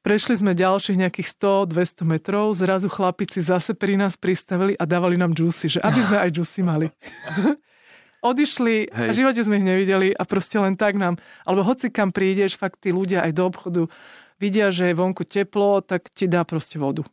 Prešli 0.00 0.40
sme 0.40 0.56
ďalších 0.56 0.96
nejakých 0.96 1.28
100-200 1.36 2.06
metrov, 2.08 2.54
zrazu 2.56 2.88
chlapici 2.88 3.44
zase 3.44 3.76
pri 3.76 3.98
nás 4.00 4.16
pristavili 4.16 4.72
a 4.78 4.88
dávali 4.88 5.20
nám 5.20 5.36
džusy, 5.36 5.76
že 5.76 5.80
aby 5.84 6.00
sme 6.00 6.16
aj 6.22 6.30
džusy 6.32 6.60
mali. 6.64 6.88
odišli 8.22 8.88
Hej. 8.90 9.08
a 9.08 9.10
v 9.12 9.18
živote 9.18 9.40
sme 9.44 9.62
ich 9.62 9.66
nevideli 9.66 10.08
a 10.10 10.22
proste 10.26 10.58
len 10.58 10.74
tak 10.74 10.98
nám, 10.98 11.18
alebo 11.46 11.66
hoci 11.66 11.90
kam 11.90 12.10
prídeš, 12.10 12.58
fakt 12.58 12.82
tí 12.82 12.90
ľudia 12.90 13.22
aj 13.22 13.32
do 13.34 13.42
obchodu 13.46 13.82
vidia, 14.42 14.70
že 14.70 14.90
je 14.90 14.98
vonku 14.98 15.26
teplo, 15.26 15.82
tak 15.82 16.10
ti 16.10 16.30
dá 16.30 16.42
proste 16.42 16.78
vodu. 16.78 17.06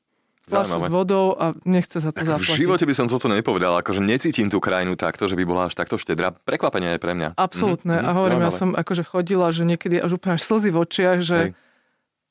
Fľašu 0.45 0.77
s 0.77 0.89
vodou 0.93 1.33
a 1.33 1.57
nechce 1.65 1.97
za 1.97 2.13
to 2.13 2.21
tak 2.21 2.37
zaplatiť. 2.37 2.57
V 2.57 2.63
živote 2.69 2.85
by 2.85 2.93
som 2.93 3.09
toto 3.09 3.25
nepovedal, 3.25 3.81
akože 3.81 4.01
necítim 4.01 4.45
tú 4.45 4.61
krajinu 4.61 4.93
takto, 4.93 5.25
že 5.25 5.33
by 5.33 5.43
bola 5.43 5.61
až 5.67 5.73
takto 5.73 5.97
štedrá. 5.97 6.29
Prekvapenie 6.31 6.95
je 6.95 6.99
pre 7.01 7.17
mňa. 7.17 7.33
Absolútne. 7.33 7.97
Mm-hmm. 7.97 8.09
A 8.09 8.17
hovorím, 8.17 8.39
Zaujímavé. 8.45 8.53
ja 8.53 8.61
som 8.61 8.69
akože 8.77 9.03
chodila, 9.09 9.49
že 9.49 9.65
niekedy 9.65 9.97
až 9.97 10.21
úplne 10.21 10.37
až 10.37 10.43
slzy 10.45 10.69
v 10.69 10.77
očiach, 10.77 11.19
že 11.25 11.39
Hej 11.49 11.51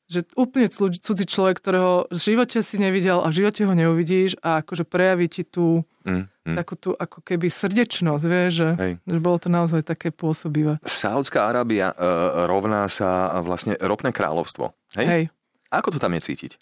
že 0.04 0.20
úplne 0.36 0.68
cudzí 0.68 1.24
človek, 1.24 1.64
ktorého 1.64 2.04
v 2.12 2.18
živote 2.20 2.60
si 2.60 2.76
nevidel 2.76 3.24
a 3.24 3.32
v 3.32 3.40
živote 3.40 3.64
ho 3.64 3.72
neuvidíš 3.72 4.36
a 4.44 4.60
akože 4.60 4.84
prejaví 4.84 5.32
ti 5.32 5.48
tú 5.48 5.80
mm, 6.04 6.44
mm. 6.44 6.56
takú 6.60 6.74
tú 6.76 6.90
ako 6.92 7.24
keby 7.24 7.48
srdečnosť, 7.48 8.24
vieš, 8.28 8.52
že, 8.52 8.70
že 9.00 9.18
bolo 9.18 9.40
to 9.40 9.48
naozaj 9.48 9.80
také 9.80 10.12
pôsobivé. 10.12 10.76
Saudská 10.84 11.48
Arábia 11.48 11.96
e, 11.96 11.96
rovná 12.44 12.84
sa 12.92 13.40
vlastne 13.40 13.80
ropné 13.80 14.12
kráľovstvo. 14.12 14.76
Hej? 15.00 15.06
Hej. 15.08 15.24
Ako 15.72 15.96
to 15.96 15.98
tam 15.98 16.12
je 16.20 16.20
cítiť? 16.20 16.60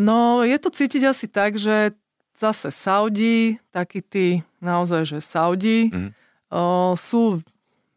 No, 0.00 0.40
je 0.40 0.56
to 0.56 0.72
cítiť 0.72 1.02
asi 1.04 1.28
tak, 1.28 1.60
že 1.60 1.92
zase 2.40 2.72
Saudi, 2.72 3.60
takí 3.68 4.00
tí 4.00 4.40
naozaj, 4.64 5.04
že 5.04 5.18
Saudi, 5.20 5.92
mm. 5.92 6.10
o, 6.48 6.96
sú, 6.96 7.44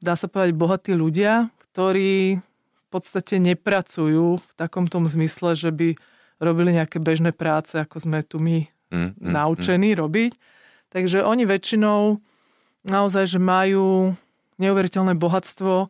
dá 0.03 0.19
sa 0.19 0.27
povedať, 0.27 0.51
bohatí 0.51 0.91
ľudia, 0.91 1.47
ktorí 1.71 2.43
podstate 2.93 3.41
nepracujú 3.41 4.37
v 4.37 4.51
takom 4.53 4.85
tom 4.85 5.09
zmysle, 5.09 5.57
že 5.57 5.73
by 5.73 5.97
robili 6.37 6.77
nejaké 6.77 7.01
bežné 7.01 7.33
práce, 7.33 7.73
ako 7.73 7.97
sme 7.97 8.21
tu 8.21 8.37
my 8.37 8.69
mm, 8.93 9.17
mm, 9.17 9.33
naučení 9.33 9.97
mm. 9.97 9.99
robiť. 10.05 10.31
Takže 10.93 11.25
oni 11.25 11.49
väčšinou 11.49 12.21
naozaj, 12.85 13.25
že 13.25 13.39
majú 13.41 14.13
neuveriteľné 14.61 15.17
bohatstvo 15.17 15.89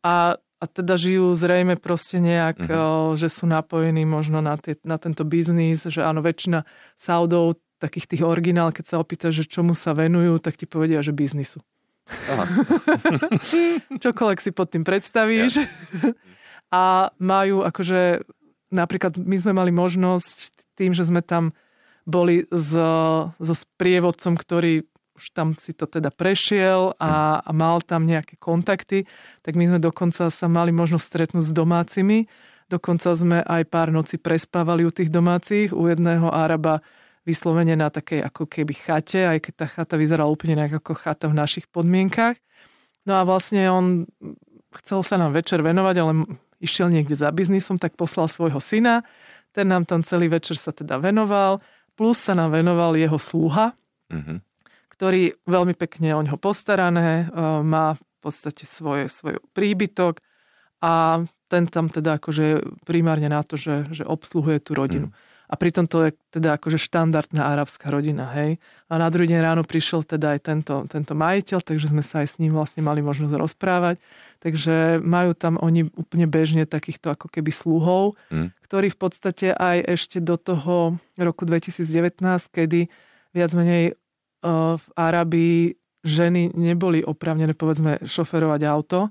a, 0.00 0.40
a 0.62 0.64
teda 0.70 0.94
žijú 0.96 1.34
zrejme 1.34 1.76
proste 1.76 2.22
nejak, 2.22 2.56
mm. 2.56 2.70
o, 2.70 2.78
že 3.18 3.28
sú 3.28 3.44
napojení 3.44 4.06
možno 4.06 4.40
na, 4.40 4.54
tie, 4.56 4.78
na 4.86 4.96
tento 4.96 5.26
biznis, 5.26 5.84
že 5.84 6.00
áno, 6.00 6.22
väčšina 6.24 6.64
Saudov, 6.96 7.58
takých 7.82 8.16
tých 8.16 8.22
originál, 8.24 8.72
keď 8.72 8.84
sa 8.94 8.96
opýtaš, 9.02 9.44
že 9.44 9.50
čomu 9.50 9.76
sa 9.76 9.92
venujú, 9.92 10.40
tak 10.40 10.56
ti 10.56 10.64
povedia, 10.64 11.04
že 11.04 11.12
biznisu. 11.12 11.60
Čokoľvek 14.04 14.38
si 14.40 14.50
pod 14.52 14.68
tým 14.72 14.84
predstavíš. 14.84 15.60
Ja. 15.60 15.68
A 16.72 16.82
majú 17.20 17.62
akože, 17.64 18.24
napríklad 18.72 19.20
my 19.20 19.36
sme 19.36 19.52
mali 19.52 19.70
možnosť 19.70 20.74
tým, 20.74 20.96
že 20.96 21.06
sme 21.06 21.20
tam 21.20 21.52
boli 22.04 22.44
so, 22.52 23.32
so 23.40 23.54
sprievodcom, 23.54 24.36
ktorý 24.36 24.84
už 25.14 25.24
tam 25.30 25.54
si 25.54 25.70
to 25.74 25.86
teda 25.86 26.10
prešiel 26.10 26.98
a, 26.98 27.38
a 27.38 27.50
mal 27.54 27.78
tam 27.80 28.02
nejaké 28.02 28.34
kontakty, 28.38 29.06
tak 29.46 29.54
my 29.54 29.70
sme 29.70 29.80
dokonca 29.80 30.26
sa 30.28 30.46
mali 30.50 30.74
možnosť 30.74 31.04
stretnúť 31.06 31.44
s 31.46 31.52
domácimi. 31.54 32.26
Dokonca 32.66 33.14
sme 33.14 33.38
aj 33.44 33.62
pár 33.70 33.94
noci 33.94 34.18
prespávali 34.18 34.82
u 34.82 34.90
tých 34.90 35.12
domácich. 35.12 35.70
U 35.70 35.86
jedného 35.86 36.32
Araba 36.32 36.82
vyslovene 37.22 37.78
na 37.78 37.88
takej 37.88 38.26
ako 38.26 38.44
keby 38.50 38.74
chate, 38.74 39.24
aj 39.24 39.38
keď 39.48 39.52
tá 39.54 39.66
chata 39.70 39.94
vyzerala 39.96 40.28
úplne 40.28 40.58
ako 40.58 40.92
chata 40.96 41.30
v 41.30 41.38
našich 41.38 41.70
podmienkach. 41.70 42.36
No 43.04 43.20
a 43.20 43.22
vlastne 43.22 43.68
on 43.68 44.08
chcel 44.80 45.00
sa 45.04 45.20
nám 45.20 45.36
večer 45.36 45.60
venovať, 45.60 45.96
ale 46.00 46.12
išiel 46.60 46.88
niekde 46.88 47.16
za 47.16 47.28
biznisom, 47.30 47.76
tak 47.76 47.94
poslal 47.94 48.28
svojho 48.28 48.58
syna. 48.58 49.04
Ten 49.52 49.70
nám 49.70 49.84
tam 49.84 50.00
celý 50.02 50.32
večer 50.32 50.58
sa 50.58 50.72
teda 50.72 50.98
venoval, 50.98 51.60
plus 51.94 52.18
sa 52.18 52.34
nám 52.34 52.56
venoval 52.56 52.96
jeho 52.98 53.20
slúha, 53.20 53.76
mm-hmm. 54.10 54.38
Ktorý 54.94 55.34
veľmi 55.50 55.74
pekne 55.74 56.14
o 56.14 56.22
ňo 56.22 56.38
postarané, 56.38 57.26
e, 57.26 57.36
má 57.66 57.98
v 57.98 58.02
podstate 58.22 58.62
svoje, 58.62 59.10
svoj 59.10 59.42
príbytok 59.50 60.22
a 60.78 61.26
ten 61.50 61.66
tam 61.66 61.90
teda 61.90 62.22
akože 62.22 62.62
primárne 62.86 63.26
na 63.26 63.42
to, 63.42 63.58
že, 63.58 63.90
že 63.90 64.06
obsluhuje 64.06 64.62
tú 64.62 64.78
rodinu. 64.78 65.10
Mm. 65.10 65.14
A 65.44 65.54
pritom 65.60 65.84
to 65.84 66.08
je 66.08 66.16
teda 66.32 66.56
akože 66.56 66.80
štandardná 66.80 67.44
arabská 67.52 67.92
rodina, 67.92 68.32
hej. 68.32 68.56
A 68.88 68.96
na 68.96 69.12
druhý 69.12 69.28
deň 69.28 69.40
ráno 69.44 69.62
prišiel 69.62 70.00
teda 70.00 70.34
aj 70.34 70.40
tento, 70.40 70.88
tento 70.88 71.12
majiteľ, 71.12 71.60
takže 71.60 71.92
sme 71.92 72.00
sa 72.00 72.24
aj 72.24 72.28
s 72.32 72.36
ním 72.40 72.56
vlastne 72.56 72.80
mali 72.80 73.04
možnosť 73.04 73.36
rozprávať. 73.36 74.00
Takže 74.40 75.04
majú 75.04 75.36
tam 75.36 75.60
oni 75.60 75.84
úplne 75.94 76.24
bežne 76.24 76.64
takýchto 76.64 77.12
ako 77.12 77.28
keby 77.28 77.52
sluhov, 77.52 78.16
mm. 78.32 78.56
ktorí 78.64 78.88
v 78.88 78.98
podstate 78.98 79.46
aj 79.52 79.84
ešte 79.84 80.24
do 80.24 80.40
toho 80.40 80.96
roku 81.20 81.44
2019, 81.44 82.24
kedy 82.48 82.88
viac 83.36 83.50
menej 83.52 84.00
v 84.76 84.86
Arabii 84.92 85.72
ženy 86.04 86.52
neboli 86.52 87.00
oprávnené 87.00 87.56
povedzme 87.56 87.96
šoferovať 88.04 88.60
auto, 88.68 89.08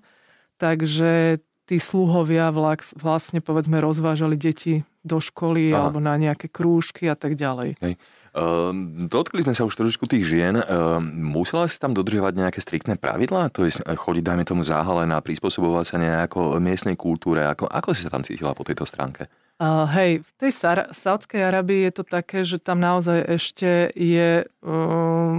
takže 0.61 1.41
tí 1.65 1.81
sluhovia 1.81 2.53
vlastne 2.99 3.39
povedzme 3.41 3.81
rozvážali 3.81 4.37
deti 4.37 4.85
do 5.03 5.17
školy 5.19 5.73
Aha. 5.73 5.87
alebo 5.87 5.99
na 5.99 6.15
nejaké 6.15 6.47
krúžky 6.47 7.09
a 7.09 7.15
tak 7.17 7.33
ďalej. 7.35 7.75
Hej. 7.81 7.95
Uh, 8.33 8.73
dotkli 9.05 9.45
sme 9.45 9.53
sa 9.53 9.61
už 9.61 9.77
trošku 9.77 10.09
tých 10.09 10.25
žien. 10.25 10.57
Uh, 10.57 10.97
musela 11.03 11.69
si 11.69 11.77
tam 11.77 11.93
dodržiavať 11.93 12.33
nejaké 12.33 12.59
striktné 12.65 12.97
pravidlá? 12.97 13.53
To 13.53 13.61
je 13.67 13.77
chodiť, 13.77 14.23
dajme 14.25 14.45
tomu, 14.47 14.65
záhalená, 14.65 15.21
prispôsobovať 15.21 15.85
sa 15.85 15.97
nejako 16.01 16.57
miestnej 16.57 16.97
kultúre. 16.97 17.45
Ako, 17.45 17.69
ako 17.69 17.93
si 17.93 18.01
sa 18.05 18.09
tam 18.09 18.25
cítila 18.25 18.57
po 18.57 18.65
tejto 18.65 18.89
stránke? 18.89 19.29
Uh, 19.61 19.85
hej, 19.93 20.25
v 20.25 20.31
tej 20.41 20.51
Sa- 20.51 20.89
Saudskej 20.91 21.45
Arabii 21.45 21.85
je 21.87 21.93
to 21.93 22.03
také, 22.03 22.41
že 22.41 22.57
tam 22.57 22.81
naozaj 22.81 23.37
ešte 23.37 23.93
je 23.93 24.43
uh, 24.43 25.35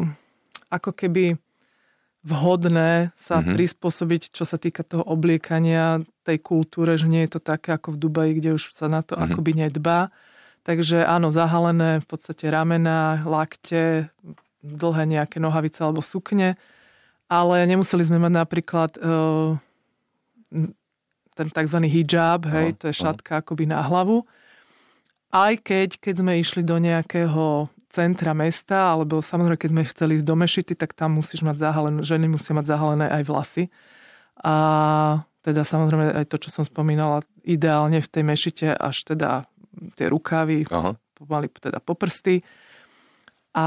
ako 0.70 0.90
keby 0.94 1.34
vhodné 2.24 3.12
sa 3.20 3.42
mm-hmm. 3.42 3.52
prispôsobiť, 3.52 4.32
čo 4.32 4.48
sa 4.48 4.56
týka 4.56 4.80
toho 4.80 5.04
obliekania, 5.04 6.00
tej 6.24 6.40
kultúre, 6.40 6.96
že 6.96 7.04
nie 7.04 7.26
je 7.28 7.36
to 7.36 7.40
také 7.44 7.76
ako 7.76 7.94
v 7.94 8.00
Dubaji, 8.00 8.30
kde 8.40 8.56
už 8.56 8.72
sa 8.72 8.88
na 8.88 9.04
to 9.04 9.12
mm-hmm. 9.12 9.34
akoby 9.34 9.52
nedbá. 9.52 10.08
Takže 10.64 11.04
áno, 11.04 11.28
zahalené 11.28 12.00
v 12.00 12.06
podstate 12.08 12.48
ramena, 12.48 13.20
lakte, 13.28 14.08
dlhé 14.64 15.04
nejaké 15.04 15.36
nohavice 15.36 15.84
alebo 15.84 16.00
sukne, 16.00 16.56
ale 17.28 17.68
nemuseli 17.68 18.00
sme 18.08 18.16
mať 18.16 18.32
napríklad 18.32 18.90
uh, 18.96 19.60
ten 21.34 21.50
tzv. 21.50 21.78
hijab, 21.82 22.46
hej, 22.46 22.78
to 22.78 22.88
je 22.90 22.94
šatka 22.94 23.42
akoby 23.42 23.66
na 23.66 23.82
hlavu. 23.82 24.22
Aj 25.34 25.58
keď, 25.58 25.98
keď 25.98 26.14
sme 26.22 26.38
išli 26.38 26.62
do 26.62 26.78
nejakého 26.78 27.66
centra 27.90 28.34
mesta, 28.34 28.94
alebo 28.94 29.18
samozrejme, 29.18 29.58
keď 29.58 29.70
sme 29.70 29.90
chceli 29.90 30.12
ísť 30.18 30.26
do 30.26 30.34
Mešity, 30.38 30.74
tak 30.78 30.94
tam 30.94 31.18
musíš 31.18 31.42
mať 31.42 31.58
zahalené, 31.58 32.06
ženy 32.06 32.26
musia 32.30 32.54
mať 32.54 32.70
zahalené 32.70 33.06
aj 33.10 33.22
vlasy. 33.26 33.64
A 34.42 34.54
teda 35.46 35.62
samozrejme 35.66 36.22
aj 36.22 36.26
to, 36.26 36.38
čo 36.38 36.50
som 36.54 36.66
spomínala, 36.66 37.26
ideálne 37.42 37.98
v 37.98 38.10
tej 38.10 38.22
Mešite 38.26 38.68
až 38.74 39.06
teda 39.06 39.46
tie 39.98 40.06
rukávy, 40.06 40.66
Aha. 40.70 40.94
pomaly 41.18 41.50
teda 41.50 41.78
po 41.78 41.98
prsty. 41.98 42.42
A 43.54 43.66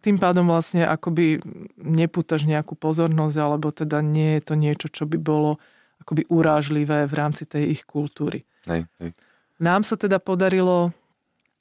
tým 0.00 0.16
pádom 0.16 0.48
vlastne 0.48 0.88
akoby 0.88 1.42
nepútaš 1.80 2.48
nejakú 2.48 2.76
pozornosť, 2.76 3.36
alebo 3.40 3.68
teda 3.68 4.00
nie 4.00 4.38
je 4.38 4.42
to 4.44 4.54
niečo, 4.56 4.88
čo 4.88 5.04
by 5.04 5.20
bolo 5.20 5.60
akoby 6.08 6.24
urážlivé 6.32 7.04
v 7.04 7.12
rámci 7.12 7.44
tej 7.44 7.76
ich 7.76 7.84
kultúry. 7.84 8.48
Hej, 8.64 8.88
hej. 9.04 9.12
Nám 9.60 9.84
sa 9.84 10.00
teda 10.00 10.16
podarilo 10.16 10.96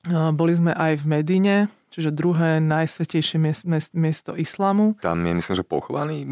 boli 0.07 0.55
sme 0.55 0.71
aj 0.71 1.03
v 1.03 1.05
Medine, 1.09 1.55
čiže 1.91 2.15
druhé 2.15 2.63
najsvetejšie 2.63 3.37
miesto 3.91 4.31
islamu. 4.39 4.95
Tam 5.03 5.19
je, 5.19 5.31
myslím, 5.35 5.55
že 5.57 5.65
pochovaný 5.67 6.23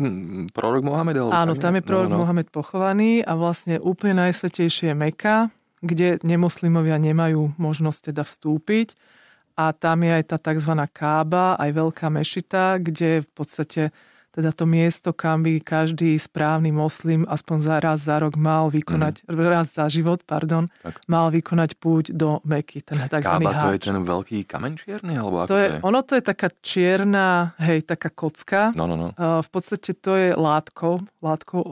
prorok 0.56 0.84
Mohamed? 0.86 1.28
Áno, 1.34 1.60
tam 1.60 1.76
je 1.76 1.84
prorok 1.84 2.08
no, 2.08 2.16
no. 2.16 2.22
Mohamed 2.24 2.48
pochovaný 2.56 3.20
a 3.26 3.36
vlastne 3.36 3.82
úplne 3.82 4.24
najsvetejšie 4.28 4.94
je 4.94 4.96
Meka, 4.96 5.52
kde 5.84 6.24
nemoslimovia 6.24 6.96
nemajú 7.02 7.58
možnosť 7.60 8.14
teda 8.14 8.24
vstúpiť. 8.24 8.96
A 9.56 9.72
tam 9.72 10.04
je 10.04 10.12
aj 10.12 10.24
tá 10.36 10.38
tzv. 10.40 10.72
Kába, 10.92 11.56
aj 11.56 11.72
veľká 11.72 12.08
mešita, 12.12 12.80
kde 12.80 13.24
v 13.24 13.30
podstate 13.32 13.82
teda 14.36 14.52
to 14.52 14.68
miesto, 14.68 15.16
kam 15.16 15.48
by 15.48 15.64
každý 15.64 16.20
správny 16.20 16.76
moslim 16.76 17.24
aspoň 17.24 17.58
za 17.64 17.76
raz 17.80 18.00
za 18.04 18.20
rok 18.20 18.36
mal 18.36 18.68
vykonať, 18.68 19.24
mm. 19.24 19.40
raz 19.48 19.72
za 19.72 19.88
život, 19.88 20.20
pardon, 20.28 20.68
tak. 20.84 21.00
mal 21.08 21.32
vykonať 21.32 21.80
púť 21.80 22.12
do 22.12 22.44
Meky, 22.44 22.84
ten 22.84 23.00
tzv. 23.08 23.24
Kába, 23.24 23.72
to 23.72 23.72
je 23.72 23.80
ten 23.80 23.96
veľký 23.96 24.44
kameň 24.44 24.74
čierny? 24.76 25.16
Alebo 25.16 25.48
to, 25.48 25.56
je, 25.56 25.72
to 25.72 25.76
je? 25.80 25.88
Ono 25.88 26.00
to 26.04 26.14
je 26.20 26.24
taká 26.28 26.52
čierna, 26.60 27.56
hej, 27.64 27.88
taká 27.88 28.12
kocka. 28.12 28.76
No, 28.76 28.92
no, 28.92 29.00
no. 29.00 29.08
v 29.16 29.50
podstate 29.50 29.96
to 29.96 30.20
je 30.20 30.36
látko, 30.36 31.00
látko 31.24 31.64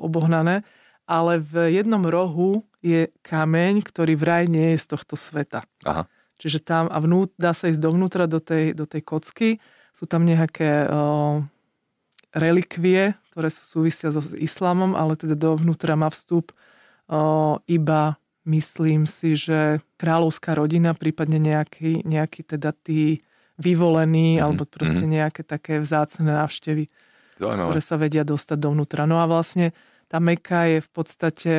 obohnané, 0.00 0.64
ale 1.04 1.36
v 1.36 1.76
jednom 1.76 2.00
rohu 2.08 2.64
je 2.80 3.12
kameň, 3.20 3.84
ktorý 3.84 4.16
vraj 4.16 4.48
nie 4.48 4.72
je 4.72 4.80
z 4.80 4.86
tohto 4.96 5.20
sveta. 5.20 5.68
Aha. 5.84 6.08
Čiže 6.40 6.64
tam, 6.64 6.88
a 6.88 6.96
vnút, 6.96 7.36
dá 7.36 7.52
sa 7.52 7.68
ísť 7.68 7.80
dovnútra 7.80 8.24
do 8.24 8.40
tej, 8.40 8.72
do 8.72 8.88
tej 8.88 9.04
kocky, 9.04 9.60
sú 9.96 10.04
tam 10.04 10.28
nejaké 10.28 10.88
relikvie, 12.36 13.16
ktoré 13.32 13.48
sú 13.48 13.64
súvisia 13.64 14.12
so 14.12 14.20
islamom, 14.36 14.92
ale 14.92 15.16
teda 15.16 15.32
dovnútra 15.32 15.96
má 15.96 16.12
vstup 16.12 16.52
o, 17.08 17.58
iba 17.64 18.20
myslím 18.46 19.08
si, 19.08 19.34
že 19.34 19.82
kráľovská 19.98 20.54
rodina, 20.54 20.94
prípadne 20.94 21.42
nejaký, 21.42 22.06
nejaký 22.06 22.46
teda 22.46 22.70
tí 22.76 23.18
vyvolení, 23.58 24.36
mm-hmm. 24.36 24.44
alebo 24.44 24.62
proste 24.68 25.04
mhm. 25.04 25.12
nejaké 25.20 25.42
také 25.42 25.80
vzácne 25.80 26.28
návštevy, 26.28 26.92
Zaujímavé. 27.40 27.66
ktoré 27.72 27.80
sa 27.82 27.96
vedia 27.96 28.22
dostať 28.22 28.58
dovnútra. 28.60 29.08
No 29.08 29.18
a 29.18 29.26
vlastne 29.26 29.72
tá 30.06 30.22
Meka 30.22 30.70
je 30.70 30.78
v 30.84 30.90
podstate 30.92 31.52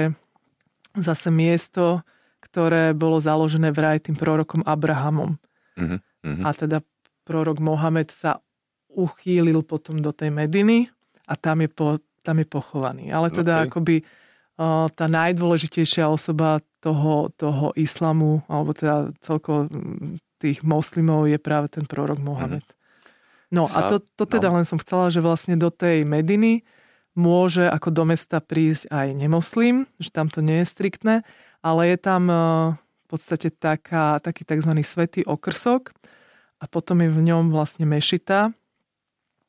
zase 0.96 1.30
miesto, 1.30 2.02
ktoré 2.40 2.96
bolo 2.96 3.20
založené 3.20 3.76
vraj 3.76 4.00
tým 4.00 4.16
prorokom 4.16 4.64
Abrahamom. 4.64 5.36
Mm-hmm. 5.76 6.44
A 6.48 6.50
teda 6.56 6.78
prorok 7.28 7.60
Mohamed 7.60 8.10
sa 8.10 8.40
uchýlil 8.98 9.62
potom 9.62 10.02
do 10.02 10.10
tej 10.10 10.34
Mediny 10.34 10.90
a 11.30 11.38
tam 11.38 11.62
je, 11.62 11.70
po, 11.70 12.02
tam 12.26 12.42
je 12.42 12.48
pochovaný. 12.50 13.14
Ale 13.14 13.30
teda 13.30 13.64
okay. 13.64 13.68
akoby 13.70 13.96
tá 14.90 15.06
najdôležitejšia 15.06 16.10
osoba 16.10 16.66
toho, 16.82 17.30
toho 17.38 17.78
islamu, 17.78 18.42
alebo 18.50 18.74
teda 18.74 19.14
celkovo 19.22 19.70
tých 20.42 20.66
moslimov 20.66 21.30
je 21.30 21.38
práve 21.38 21.70
ten 21.70 21.86
prorok 21.86 22.18
Mohamed. 22.18 22.66
Mm. 22.66 22.76
No 23.54 23.64
Sa, 23.70 23.86
a 23.86 23.94
to, 23.94 24.02
to 24.02 24.26
teda 24.26 24.50
no. 24.50 24.60
len 24.60 24.66
som 24.66 24.82
chcela, 24.82 25.14
že 25.14 25.22
vlastne 25.22 25.56
do 25.56 25.70
tej 25.70 26.04
Mediny 26.04 26.66
môže 27.14 27.66
ako 27.70 27.90
do 27.94 28.04
mesta 28.06 28.42
prísť 28.42 28.90
aj 28.90 29.08
nemoslim, 29.14 29.90
že 30.02 30.10
tam 30.10 30.30
to 30.30 30.42
nie 30.42 30.62
je 30.62 30.68
striktné, 30.70 31.16
ale 31.62 31.82
je 31.94 31.98
tam 31.98 32.30
v 32.78 33.06
podstate 33.10 33.50
taká, 33.54 34.22
taký 34.22 34.46
tzv. 34.46 34.74
svetý 34.84 35.22
okrsok 35.26 35.96
a 36.62 36.66
potom 36.66 37.02
je 37.02 37.10
v 37.10 37.22
ňom 37.24 37.50
vlastne 37.50 37.86
mešita, 37.90 38.54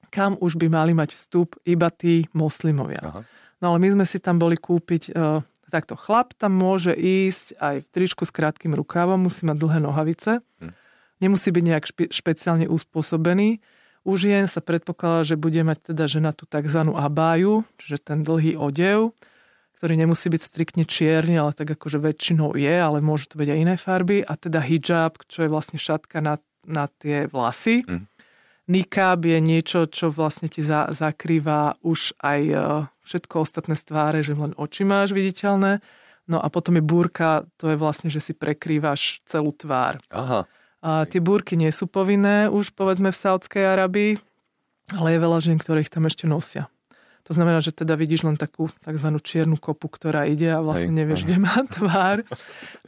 kam 0.09 0.37
už 0.41 0.57
by 0.57 0.67
mali 0.73 0.93
mať 0.97 1.15
vstup 1.15 1.57
iba 1.69 1.93
tí 1.93 2.27
moslimovia. 2.33 3.01
Aha. 3.05 3.21
No 3.59 3.75
ale 3.75 3.79
my 3.83 3.99
sme 3.99 4.05
si 4.07 4.23
tam 4.23 4.39
boli 4.39 4.55
kúpiť 4.55 5.13
uh, 5.13 5.43
takto 5.69 5.95
chlap 5.95 6.33
tam 6.35 6.57
môže 6.57 6.97
ísť 6.97 7.61
aj 7.61 7.77
v 7.85 7.89
tričku 7.93 8.25
s 8.25 8.33
krátkým 8.33 8.73
rukávom, 8.75 9.21
musí 9.21 9.45
mať 9.45 9.57
dlhé 9.61 9.79
nohavice, 9.85 10.41
hm. 10.41 10.73
nemusí 11.21 11.53
byť 11.53 11.65
nejak 11.65 11.85
špe- 11.85 12.13
špeciálne 12.13 12.67
uspôsobený. 12.67 13.61
U 14.09 14.17
žien 14.17 14.49
sa 14.49 14.65
predpokladá, 14.65 15.29
že 15.29 15.37
bude 15.37 15.61
mať 15.61 15.93
teda 15.93 16.09
žena 16.09 16.33
tú 16.33 16.49
tzv. 16.49 16.81
abáju, 16.81 17.69
čiže 17.77 18.01
ten 18.01 18.25
dlhý 18.25 18.57
odev, 18.57 19.13
ktorý 19.77 20.01
nemusí 20.01 20.33
byť 20.33 20.43
striktne 20.43 20.85
čierny, 20.89 21.37
ale 21.37 21.53
tak 21.53 21.77
akože 21.77 22.01
väčšinou 22.01 22.57
je, 22.57 22.73
ale 22.73 23.05
môžu 23.05 23.29
to 23.29 23.37
byť 23.37 23.49
aj 23.53 23.59
iné 23.59 23.75
farby. 23.77 24.25
A 24.25 24.33
teda 24.41 24.65
hijab, 24.65 25.21
čo 25.29 25.45
je 25.45 25.53
vlastne 25.53 25.77
šatka 25.77 26.25
na, 26.25 26.41
na 26.65 26.89
tie 26.89 27.29
vlasy. 27.29 27.85
Hm. 27.85 28.09
Nikab 28.69 29.25
je 29.25 29.39
niečo, 29.41 29.89
čo 29.89 30.13
vlastne 30.13 30.53
ti 30.53 30.61
za, 30.61 30.93
zakrýva 30.93 31.81
už 31.81 32.13
aj 32.21 32.41
e, 32.45 32.57
všetko 33.09 33.35
ostatné 33.41 33.73
stváre, 33.73 34.21
že 34.21 34.37
len 34.37 34.53
oči 34.61 34.85
máš 34.85 35.17
viditeľné. 35.17 35.81
No 36.29 36.37
a 36.37 36.53
potom 36.53 36.77
je 36.77 36.85
búrka, 36.85 37.49
to 37.57 37.73
je 37.73 37.81
vlastne, 37.81 38.13
že 38.13 38.21
si 38.21 38.37
prekrývaš 38.37 39.25
celú 39.25 39.57
tvár. 39.57 39.97
Aha. 40.13 40.45
A 40.85 41.09
tie 41.09 41.19
búrky 41.19 41.57
nie 41.57 41.73
sú 41.73 41.89
povinné 41.89 42.53
už 42.53 42.77
povedzme 42.77 43.09
v 43.09 43.17
Saudskej 43.17 43.65
Arabii, 43.65 44.21
ale 44.95 45.09
je 45.17 45.25
veľa 45.25 45.39
žien, 45.41 45.59
ktoré 45.59 45.83
ich 45.83 45.91
tam 45.91 46.05
ešte 46.05 46.29
nosia. 46.29 46.69
To 47.29 47.37
znamená, 47.37 47.61
že 47.61 47.77
teda 47.77 47.93
vidíš 47.93 48.25
len 48.25 48.41
takú 48.41 48.73
tzv. 48.81 49.09
čiernu 49.21 49.61
kopu, 49.61 49.93
ktorá 49.93 50.25
ide 50.25 50.49
a 50.49 50.65
vlastne 50.65 50.97
nevieš, 50.97 51.29
kde 51.29 51.37
má 51.37 51.61
tvár. 51.69 52.25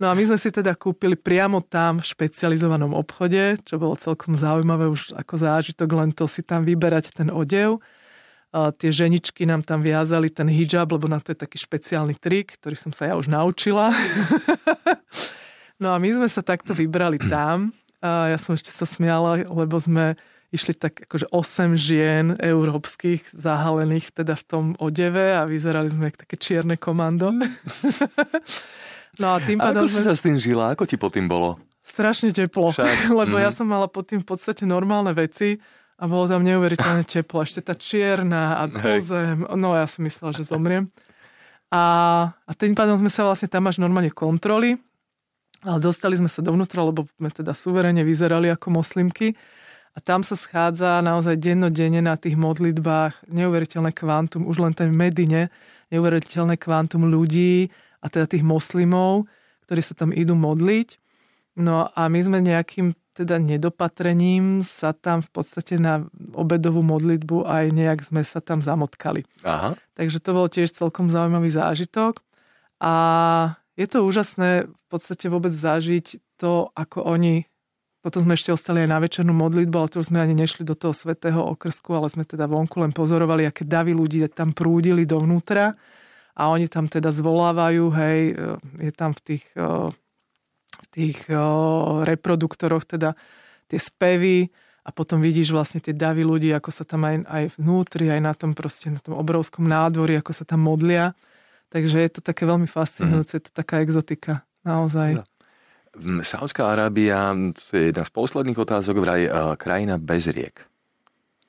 No 0.01 0.09
a 0.09 0.17
my 0.17 0.33
sme 0.33 0.41
si 0.41 0.49
teda 0.49 0.73
kúpili 0.73 1.13
priamo 1.13 1.61
tam 1.61 2.01
v 2.01 2.09
špecializovanom 2.09 2.97
obchode, 2.97 3.61
čo 3.69 3.77
bolo 3.77 4.01
celkom 4.01 4.41
zaujímavé 4.41 4.89
už 4.89 5.13
ako 5.13 5.35
zážitok, 5.37 5.89
len 5.93 6.11
to 6.17 6.25
si 6.25 6.41
tam 6.41 6.65
vyberať 6.65 7.13
ten 7.13 7.29
odev. 7.29 7.85
A 8.51 8.73
tie 8.73 8.89
ženičky 8.89 9.45
nám 9.45 9.61
tam 9.61 9.85
viazali 9.85 10.33
ten 10.33 10.49
hijab, 10.49 10.89
lebo 10.89 11.05
na 11.05 11.21
to 11.21 11.37
je 11.37 11.39
taký 11.39 11.61
špeciálny 11.61 12.17
trik, 12.17 12.57
ktorý 12.57 12.81
som 12.81 12.97
sa 12.97 13.13
ja 13.13 13.15
už 13.21 13.29
naučila. 13.29 13.93
no 15.85 15.93
a 15.93 16.01
my 16.01 16.17
sme 16.17 16.29
sa 16.33 16.41
takto 16.41 16.73
vybrali 16.73 17.21
tam. 17.29 17.77
A 18.01 18.33
ja 18.33 18.41
som 18.41 18.57
ešte 18.57 18.73
sa 18.73 18.89
smiala, 18.89 19.45
lebo 19.45 19.77
sme 19.77 20.17
išli 20.51 20.75
tak 20.75 21.07
akože 21.07 21.31
8 21.31 21.79
žien 21.79 22.35
európskych 22.39 23.31
zahalených 23.31 24.11
teda 24.11 24.35
v 24.35 24.45
tom 24.45 24.65
odeve 24.83 25.35
a 25.39 25.47
vyzerali 25.47 25.87
sme 25.87 26.11
ako 26.11 26.27
také 26.27 26.37
čierne 26.37 26.75
komando. 26.75 27.31
no 29.23 29.27
a 29.35 29.39
tým 29.39 29.63
pádom... 29.63 29.87
Ako 29.87 29.91
sme... 29.91 29.99
si 30.03 30.07
sa 30.07 30.15
s 30.15 30.23
tým 30.23 30.37
žila? 30.43 30.75
Ako 30.75 30.91
ti 30.91 30.99
po 30.99 31.07
tým 31.07 31.31
bolo? 31.31 31.59
Strašne 31.87 32.35
teplo, 32.35 32.75
Však. 32.75 33.11
lebo 33.21 33.39
mm. 33.39 33.43
ja 33.43 33.51
som 33.55 33.67
mala 33.71 33.87
pod 33.87 34.11
tým 34.11 34.21
v 34.23 34.29
podstate 34.29 34.67
normálne 34.67 35.15
veci 35.15 35.59
a 36.01 36.05
bolo 36.11 36.27
tam 36.27 36.43
neuveriteľne 36.43 37.07
teplo. 37.15 37.47
Ešte 37.47 37.63
tá 37.63 37.79
čierna 37.79 38.59
a 38.59 38.63
zem. 38.99 39.47
No 39.55 39.79
ja 39.79 39.87
som 39.87 40.03
myslela, 40.03 40.35
že 40.35 40.47
zomriem. 40.47 40.91
A, 41.71 41.83
a 42.35 42.53
tým 42.59 42.75
pádom 42.75 42.99
sme 42.99 43.07
sa 43.07 43.23
vlastne 43.23 43.47
tam 43.47 43.71
až 43.71 43.79
normálne 43.79 44.11
kontroli, 44.11 44.75
ale 45.63 45.79
dostali 45.79 46.19
sme 46.19 46.27
sa 46.27 46.43
dovnútra, 46.43 46.83
lebo 46.83 47.07
sme 47.15 47.31
teda 47.31 47.55
suverene 47.55 48.03
vyzerali 48.03 48.51
ako 48.51 48.75
moslimky. 48.75 49.39
A 49.91 49.99
tam 49.99 50.23
sa 50.23 50.39
schádza 50.39 51.03
naozaj 51.03 51.35
dennodenne 51.37 51.99
na 51.99 52.15
tých 52.15 52.39
modlitbách 52.39 53.27
neuveriteľné 53.27 53.91
kvantum, 53.91 54.47
už 54.47 54.63
len 54.63 54.73
ten 54.75 54.95
Medine, 54.95 55.51
neuveriteľné 55.91 56.55
kvantum 56.55 57.11
ľudí 57.11 57.69
a 57.99 58.07
teda 58.07 58.31
tých 58.31 58.47
moslimov, 58.47 59.27
ktorí 59.67 59.83
sa 59.83 59.99
tam 59.99 60.15
idú 60.15 60.39
modliť. 60.39 60.97
No 61.59 61.91
a 61.91 62.07
my 62.07 62.21
sme 62.23 62.39
nejakým 62.39 62.95
teda 63.21 63.37
nedopatrením 63.37 64.65
sa 64.65 64.95
tam 64.95 65.21
v 65.21 65.31
podstate 65.35 65.77
na 65.77 66.07
obedovú 66.33 66.81
modlitbu 66.81 67.45
aj 67.45 67.65
nejak 67.75 68.01
sme 68.07 68.23
sa 68.25 68.41
tam 68.41 68.65
zamotkali. 68.65 69.27
Aha. 69.45 69.77
Takže 69.99 70.23
to 70.23 70.31
bol 70.33 70.47
tiež 70.49 70.73
celkom 70.73 71.13
zaujímavý 71.13 71.53
zážitok. 71.53 72.25
A 72.81 72.95
je 73.77 73.87
to 73.91 74.07
úžasné 74.09 74.71
v 74.71 74.87
podstate 74.89 75.29
vôbec 75.29 75.53
zažiť 75.53 76.17
to, 76.41 76.73
ako 76.73 77.05
oni 77.05 77.45
potom 78.01 78.25
sme 78.25 78.33
ešte 78.33 78.49
ostali 78.49 78.81
aj 78.81 78.89
na 78.89 78.99
večernú 78.99 79.37
modlitbu, 79.37 79.77
ale 79.77 79.93
to 79.93 80.01
už 80.01 80.09
sme 80.09 80.25
ani 80.25 80.33
nešli 80.33 80.65
do 80.65 80.73
toho 80.73 80.97
svetého 80.97 81.45
okrsku, 81.53 81.93
ale 81.93 82.09
sme 82.09 82.25
teda 82.25 82.49
vonku 82.49 82.81
len 82.81 82.97
pozorovali, 82.97 83.45
aké 83.45 83.69
davy 83.69 83.93
ľudí 83.93 84.25
tam 84.33 84.57
prúdili 84.57 85.05
dovnútra 85.05 85.77
a 86.33 86.43
oni 86.49 86.73
tam 86.73 86.89
teda 86.89 87.13
zvolávajú, 87.13 87.85
hej, 87.93 88.21
e, 88.33 88.89
je 88.89 88.93
tam 88.97 89.13
v 89.13 89.21
tých, 89.21 89.45
e, 89.53 89.93
v 90.73 90.87
tých 90.89 91.19
e, 91.29 91.37
reproduktoroch 92.09 92.89
teda 92.89 93.13
tie 93.69 93.77
spevy 93.77 94.49
a 94.81 94.89
potom 94.97 95.21
vidíš 95.21 95.53
vlastne 95.53 95.85
tie 95.85 95.93
davy 95.93 96.25
ľudí, 96.25 96.49
ako 96.57 96.73
sa 96.73 96.89
tam 96.89 97.05
aj, 97.05 97.29
aj 97.29 97.45
vnútri, 97.61 98.09
aj 98.09 98.21
na 98.25 98.33
tom 98.33 98.57
proste, 98.57 98.89
na 98.89 99.05
tom 99.05 99.21
obrovskom 99.21 99.69
nádvorí, 99.69 100.17
ako 100.17 100.33
sa 100.33 100.49
tam 100.49 100.65
modlia. 100.65 101.13
Takže 101.69 102.01
je 102.01 102.11
to 102.17 102.21
také 102.25 102.49
veľmi 102.49 102.67
fascinujúce, 102.67 103.37
mm. 103.37 103.39
je 103.39 103.45
to 103.45 103.53
taká 103.53 103.85
exotika, 103.85 104.43
naozaj. 104.65 105.21
No. 105.21 105.25
Saudská 105.99 106.71
Arábia, 106.71 107.35
to 107.51 107.75
je 107.75 107.91
jedna 107.91 108.07
z 108.07 108.13
posledných 108.15 108.59
otázok, 108.59 109.03
vraj 109.03 109.27
uh, 109.27 109.59
krajina 109.59 109.99
bez 109.99 110.31
riek. 110.31 110.71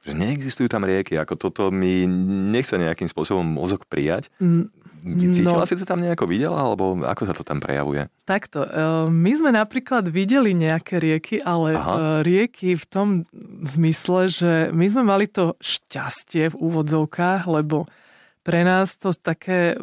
Že 0.02 0.18
neexistujú 0.18 0.66
tam 0.66 0.82
rieky, 0.82 1.14
ako 1.14 1.38
toto 1.38 1.64
mi 1.70 2.10
nechce 2.50 2.74
nejakým 2.74 3.06
spôsobom 3.06 3.46
mozog 3.46 3.86
prijať. 3.86 4.34
Mm, 4.42 4.74
Cítila 5.34 5.62
no, 5.62 5.70
si 5.70 5.78
to 5.78 5.86
tam 5.86 6.02
nejako 6.02 6.26
videla, 6.26 6.58
alebo 6.58 7.06
ako 7.06 7.24
sa 7.30 7.34
to 7.38 7.46
tam 7.46 7.62
prejavuje? 7.62 8.10
Takto, 8.26 8.66
uh, 8.66 9.06
my 9.10 9.32
sme 9.38 9.54
napríklad 9.54 10.10
videli 10.10 10.58
nejaké 10.58 10.98
rieky, 10.98 11.38
ale 11.42 11.78
uh, 11.78 12.26
rieky 12.26 12.74
v 12.74 12.86
tom 12.90 13.08
zmysle, 13.62 14.26
že 14.26 14.52
my 14.74 14.86
sme 14.90 15.06
mali 15.06 15.30
to 15.30 15.54
šťastie 15.62 16.50
v 16.50 16.56
úvodzovkách, 16.58 17.46
lebo 17.46 17.86
pre 18.42 18.66
nás 18.66 18.98
to 18.98 19.14
také 19.14 19.78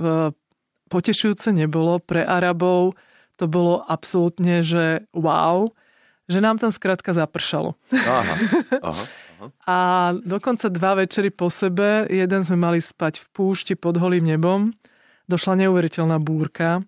potešujúce 0.91 1.55
nebolo, 1.55 2.03
pre 2.03 2.27
Arabov 2.27 2.99
to 3.39 3.47
bolo 3.47 3.87
absolútne, 3.87 4.67
že 4.67 5.07
wow, 5.15 5.71
že 6.27 6.43
nám 6.43 6.59
tam 6.59 6.75
skrátka 6.75 7.15
zapršalo. 7.15 7.79
Aha, 7.95 8.21
aha, 8.21 8.37
aha. 8.83 9.05
A 9.65 9.79
dokonca 10.27 10.67
dva 10.67 10.99
večery 10.99 11.31
po 11.31 11.47
sebe, 11.47 12.11
jeden 12.11 12.43
sme 12.43 12.59
mali 12.59 12.83
spať 12.83 13.23
v 13.23 13.27
púšti 13.31 13.79
pod 13.79 13.95
holým 13.97 14.27
nebom, 14.27 14.75
došla 15.31 15.65
neuveriteľná 15.65 16.19
búrka, 16.19 16.83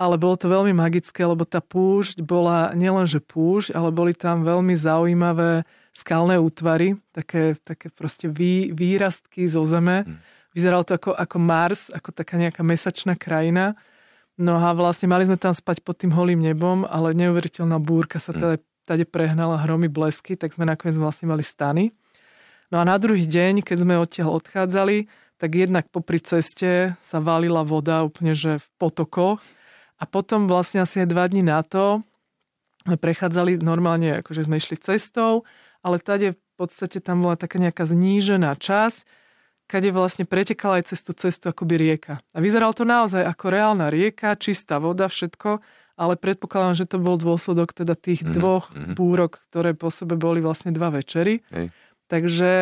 ale 0.00 0.16
bolo 0.16 0.34
to 0.34 0.48
veľmi 0.48 0.72
magické, 0.72 1.22
lebo 1.22 1.44
tá 1.44 1.60
púšť 1.60 2.24
bola 2.24 2.72
nielenže 2.72 3.20
púšť, 3.20 3.76
ale 3.76 3.92
boli 3.92 4.16
tam 4.16 4.42
veľmi 4.42 4.72
zaujímavé 4.74 5.68
skalné 5.92 6.40
útvary, 6.40 6.96
také, 7.12 7.60
také 7.60 7.92
proste 7.92 8.26
vý, 8.26 8.72
výrastky 8.72 9.44
zo 9.46 9.62
zeme. 9.68 10.08
Hm. 10.08 10.16
Vyzeralo 10.56 10.84
to 10.88 10.96
ako, 10.96 11.12
ako 11.12 11.36
Mars, 11.38 11.92
ako 11.92 12.08
taká 12.16 12.40
nejaká 12.40 12.64
mesačná 12.64 13.14
krajina 13.14 13.76
No 14.42 14.58
a 14.58 14.74
vlastne 14.74 15.06
mali 15.06 15.22
sme 15.22 15.38
tam 15.38 15.54
spať 15.54 15.86
pod 15.86 16.02
tým 16.02 16.10
holým 16.10 16.42
nebom, 16.42 16.82
ale 16.82 17.14
neuveriteľná 17.14 17.78
búrka 17.78 18.18
sa 18.18 18.34
teda 18.34 18.58
tade 18.82 19.06
prehnala 19.06 19.54
hromy 19.62 19.86
blesky, 19.86 20.34
tak 20.34 20.50
sme 20.50 20.66
nakoniec 20.66 20.98
vlastne 20.98 21.30
mali 21.30 21.46
stany. 21.46 21.94
No 22.74 22.82
a 22.82 22.88
na 22.88 22.98
druhý 22.98 23.22
deň, 23.22 23.62
keď 23.62 23.86
sme 23.86 23.94
odtiaľ 24.02 24.42
odchádzali, 24.42 25.06
tak 25.38 25.50
jednak 25.54 25.86
popri 25.94 26.18
ceste 26.18 26.98
sa 26.98 27.18
valila 27.22 27.62
voda 27.62 28.02
úplne, 28.02 28.34
že 28.34 28.58
v 28.58 28.66
potokoch. 28.82 29.38
A 30.02 30.10
potom 30.10 30.50
vlastne 30.50 30.82
asi 30.82 31.06
aj 31.06 31.08
dva 31.14 31.30
dní 31.30 31.46
na 31.46 31.62
to 31.62 32.02
prechádzali 32.82 33.62
normálne, 33.62 34.26
akože 34.26 34.50
sme 34.50 34.58
išli 34.58 34.74
cestou, 34.74 35.46
ale 35.86 36.02
tade 36.02 36.34
v 36.34 36.40
podstate 36.58 36.98
tam 36.98 37.22
bola 37.22 37.38
taká 37.38 37.62
nejaká 37.62 37.86
znížená 37.86 38.58
časť, 38.58 39.06
kade 39.72 39.88
vlastne 39.88 40.28
pretekala 40.28 40.84
aj 40.84 40.92
cez 40.92 41.00
tú 41.00 41.16
cestu 41.16 41.48
akoby 41.48 41.80
rieka. 41.80 42.20
A 42.36 42.38
vyzeralo 42.44 42.76
to 42.76 42.84
naozaj 42.84 43.24
ako 43.24 43.48
reálna 43.48 43.88
rieka, 43.88 44.36
čistá 44.36 44.76
voda, 44.76 45.08
všetko, 45.08 45.64
ale 45.96 46.20
predpokladám, 46.20 46.76
že 46.76 46.84
to 46.84 47.00
bol 47.00 47.16
dôsledok 47.16 47.72
teda 47.72 47.96
tých 47.96 48.20
mm-hmm. 48.20 48.36
dvoch 48.36 48.68
mm-hmm. 48.68 48.94
búrok, 49.00 49.40
ktoré 49.48 49.72
po 49.72 49.88
sebe 49.88 50.20
boli 50.20 50.44
vlastne 50.44 50.76
dva 50.76 50.92
večery. 50.92 51.40
Hej. 51.48 51.72
Takže 52.12 52.52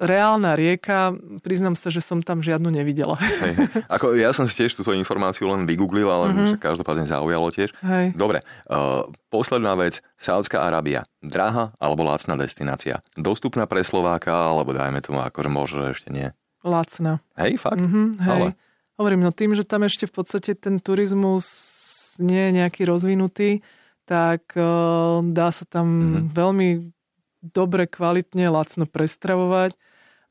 reálna 0.00 0.56
rieka, 0.56 1.12
priznám 1.44 1.76
sa, 1.76 1.92
že 1.92 2.00
som 2.00 2.24
tam 2.24 2.40
žiadnu 2.40 2.72
nevidela. 2.72 3.20
Hej, 3.20 3.52
hej. 3.52 3.68
Ako, 3.86 4.16
ja 4.16 4.32
som 4.32 4.48
si 4.48 4.64
tiež 4.64 4.72
túto 4.72 4.96
informáciu 4.96 5.44
len 5.52 5.68
vygooglil, 5.68 6.08
ale 6.08 6.32
mm-hmm. 6.32 6.56
každopádne 6.56 7.04
zaujalo 7.04 7.52
tiež. 7.52 7.76
Hej. 7.84 8.16
Dobre, 8.16 8.40
uh, 8.72 9.04
posledná 9.28 9.76
vec, 9.76 10.00
Saudská 10.16 10.64
Arábia. 10.64 11.04
Drahá 11.20 11.76
alebo 11.76 12.02
lacná 12.08 12.34
destinácia? 12.40 13.04
Dostupná 13.12 13.68
pre 13.68 13.84
Slováka, 13.84 14.32
alebo 14.32 14.72
dajme 14.72 15.04
tomu, 15.04 15.20
akože 15.20 15.50
môže 15.52 15.76
ešte 15.92 16.08
nie? 16.08 16.32
Lacná. 16.60 17.24
Hej, 17.40 17.60
fakt? 17.60 17.80
Mm-hmm, 17.80 18.06
hej. 18.20 18.30
Ale... 18.30 18.48
Hovorím, 19.00 19.24
no 19.24 19.32
tým, 19.32 19.56
že 19.56 19.64
tam 19.64 19.88
ešte 19.88 20.04
v 20.04 20.12
podstate 20.12 20.52
ten 20.52 20.76
turizmus 20.76 21.48
nie 22.20 22.52
je 22.52 22.56
nejaký 22.60 22.84
rozvinutý, 22.84 23.64
tak 24.04 24.52
uh, 24.60 25.24
dá 25.24 25.48
sa 25.48 25.64
tam 25.64 25.86
mm-hmm. 25.88 26.26
veľmi 26.36 26.68
dobre, 27.40 27.88
kvalitne, 27.88 28.52
lacno 28.52 28.84
prestravovať 28.84 29.72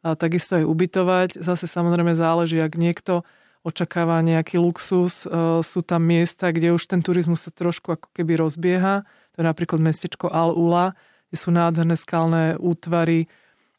a 0.05 0.13
takisto 0.13 0.61
aj 0.61 0.69
ubytovať. 0.69 1.29
Zase 1.41 1.65
samozrejme 1.65 2.13
záleží, 2.13 2.61
ak 2.61 2.77
niekto 2.77 3.25
očakáva 3.63 4.23
nejaký 4.23 4.55
luxus. 4.59 5.27
E, 5.27 5.59
sú 5.61 5.79
tam 5.83 6.07
miesta, 6.07 6.51
kde 6.51 6.71
už 6.71 6.87
ten 6.87 7.03
turizmus 7.03 7.47
sa 7.47 7.51
trošku 7.51 7.99
ako 7.99 8.07
keby 8.15 8.39
rozbieha. 8.39 9.03
To 9.35 9.37
je 9.43 9.45
napríklad 9.45 9.83
mestečko 9.83 10.31
Al-Ula, 10.31 10.95
kde 11.29 11.37
sú 11.37 11.49
nádherné 11.51 11.99
skalné 11.99 12.55
útvary. 12.55 13.27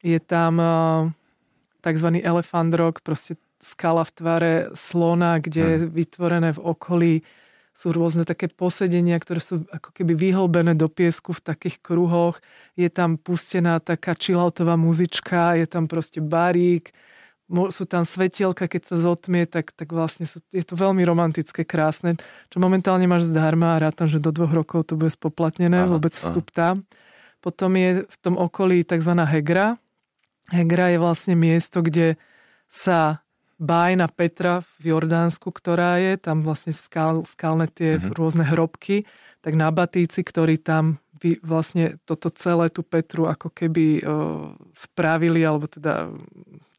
Je 0.05 0.21
tam 0.21 0.61
e, 0.61 0.73
tzv. 1.81 2.21
elephant 2.21 2.73
rock, 2.77 3.01
proste 3.01 3.41
skala 3.61 4.05
v 4.05 4.13
tvare 4.13 4.53
slona, 4.73 5.41
kde 5.41 5.61
je 5.61 5.77
vytvorené 5.89 6.57
v 6.57 6.61
okolí 6.61 7.15
sú 7.81 7.97
rôzne 7.97 8.29
také 8.29 8.53
posedenia, 8.53 9.17
ktoré 9.17 9.41
sú 9.41 9.65
ako 9.73 9.97
keby 9.97 10.13
vyhlbené 10.13 10.77
do 10.77 10.93
piesku 10.93 11.33
v 11.33 11.41
takých 11.41 11.81
kruhoch. 11.81 12.37
Je 12.77 12.93
tam 12.93 13.17
pustená 13.17 13.81
taká 13.81 14.13
chilloutová 14.13 14.77
muzička, 14.77 15.57
je 15.57 15.65
tam 15.65 15.89
proste 15.89 16.21
barík, 16.21 16.93
sú 17.51 17.83
tam 17.89 18.07
svetielka, 18.07 18.71
keď 18.71 18.83
sa 18.85 18.97
zotmie, 19.01 19.43
tak, 19.49 19.75
tak 19.75 19.91
vlastne 19.91 20.29
sú, 20.29 20.39
je 20.55 20.63
to 20.63 20.79
veľmi 20.79 21.03
romantické, 21.03 21.67
krásne, 21.67 22.15
čo 22.47 22.63
momentálne 22.63 23.11
máš 23.11 23.27
zdarma 23.27 23.75
a 23.75 23.83
rátam, 23.91 24.07
že 24.07 24.23
do 24.23 24.31
dvoch 24.31 24.55
rokov 24.55 24.87
to 24.87 24.95
bude 24.95 25.11
spoplatnené, 25.11 25.83
aha, 25.83 25.91
vôbec 25.91 26.15
vstup 26.15 26.53
tam. 26.55 26.87
Potom 27.41 27.75
je 27.75 28.05
v 28.07 28.17
tom 28.21 28.37
okolí 28.37 28.85
tzv. 28.85 29.17
Hegra. 29.25 29.81
Hegra 30.51 30.91
je 30.91 30.99
vlastne 30.99 31.35
miesto, 31.39 31.81
kde 31.81 32.19
sa 32.67 33.23
bájna 33.61 34.09
Petra 34.09 34.65
v 34.81 34.97
Jordánsku, 34.97 35.53
ktorá 35.53 36.01
je, 36.01 36.17
tam 36.17 36.41
vlastne 36.41 36.73
skal, 36.73 37.29
skalné 37.29 37.69
tie 37.69 38.01
mm-hmm. 38.01 38.17
rôzne 38.17 38.45
hrobky, 38.49 39.05
tak 39.45 39.53
nabatíci, 39.53 40.25
ktorí 40.25 40.57
tam 40.57 40.97
vy, 41.21 41.37
vlastne 41.45 42.01
toto 42.09 42.33
celé 42.33 42.73
tú 42.73 42.81
Petru 42.81 43.29
ako 43.29 43.53
keby 43.53 44.01
o, 44.01 44.03
spravili, 44.73 45.45
alebo 45.45 45.69
teda 45.69 46.09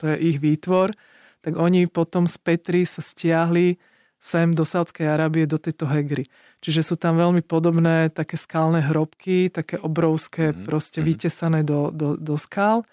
to 0.02 0.10
je 0.10 0.18
ich 0.34 0.42
výtvor, 0.42 0.98
tak 1.46 1.54
oni 1.54 1.86
potom 1.86 2.26
z 2.26 2.36
Petry 2.42 2.82
sa 2.90 3.06
stiahli 3.06 3.78
sem 4.22 4.54
do 4.54 4.62
Sádskej 4.62 5.10
Arábie, 5.10 5.50
do 5.50 5.58
tejto 5.58 5.90
Hegry. 5.90 6.30
Čiže 6.62 6.94
sú 6.94 6.96
tam 6.98 7.18
veľmi 7.18 7.42
podobné 7.42 8.14
také 8.14 8.38
skalné 8.38 8.86
hrobky, 8.86 9.50
také 9.50 9.82
obrovské, 9.82 10.54
mm-hmm. 10.54 10.66
proste 10.66 11.02
mhm. 11.02 11.06
vytesané 11.06 11.60
do, 11.62 11.94
do, 11.94 12.18
do 12.18 12.38
skal. 12.38 12.86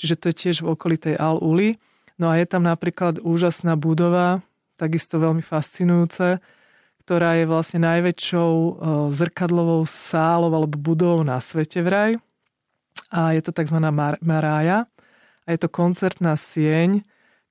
Čiže 0.00 0.16
to 0.16 0.24
je 0.32 0.34
tiež 0.48 0.56
v 0.64 0.72
okolitej 0.72 1.20
Al-Uli. 1.20 1.76
No 2.16 2.32
a 2.32 2.40
je 2.40 2.48
tam 2.48 2.64
napríklad 2.64 3.20
úžasná 3.20 3.76
budova, 3.76 4.40
takisto 4.80 5.20
veľmi 5.20 5.44
fascinujúce, 5.44 6.40
ktorá 7.04 7.36
je 7.36 7.44
vlastne 7.44 7.84
najväčšou 7.84 8.52
e, 8.56 8.70
zrkadlovou 9.12 9.84
sálou 9.84 10.48
alebo 10.48 10.80
budovou 10.80 11.20
na 11.20 11.36
svete 11.36 11.84
vraj. 11.84 12.16
A 13.12 13.36
je 13.36 13.44
to 13.44 13.52
tzv. 13.52 13.76
Mar- 13.92 14.16
Marája. 14.24 14.88
A 15.44 15.48
je 15.52 15.58
to 15.60 15.68
koncertná 15.68 16.32
sieň, 16.32 17.04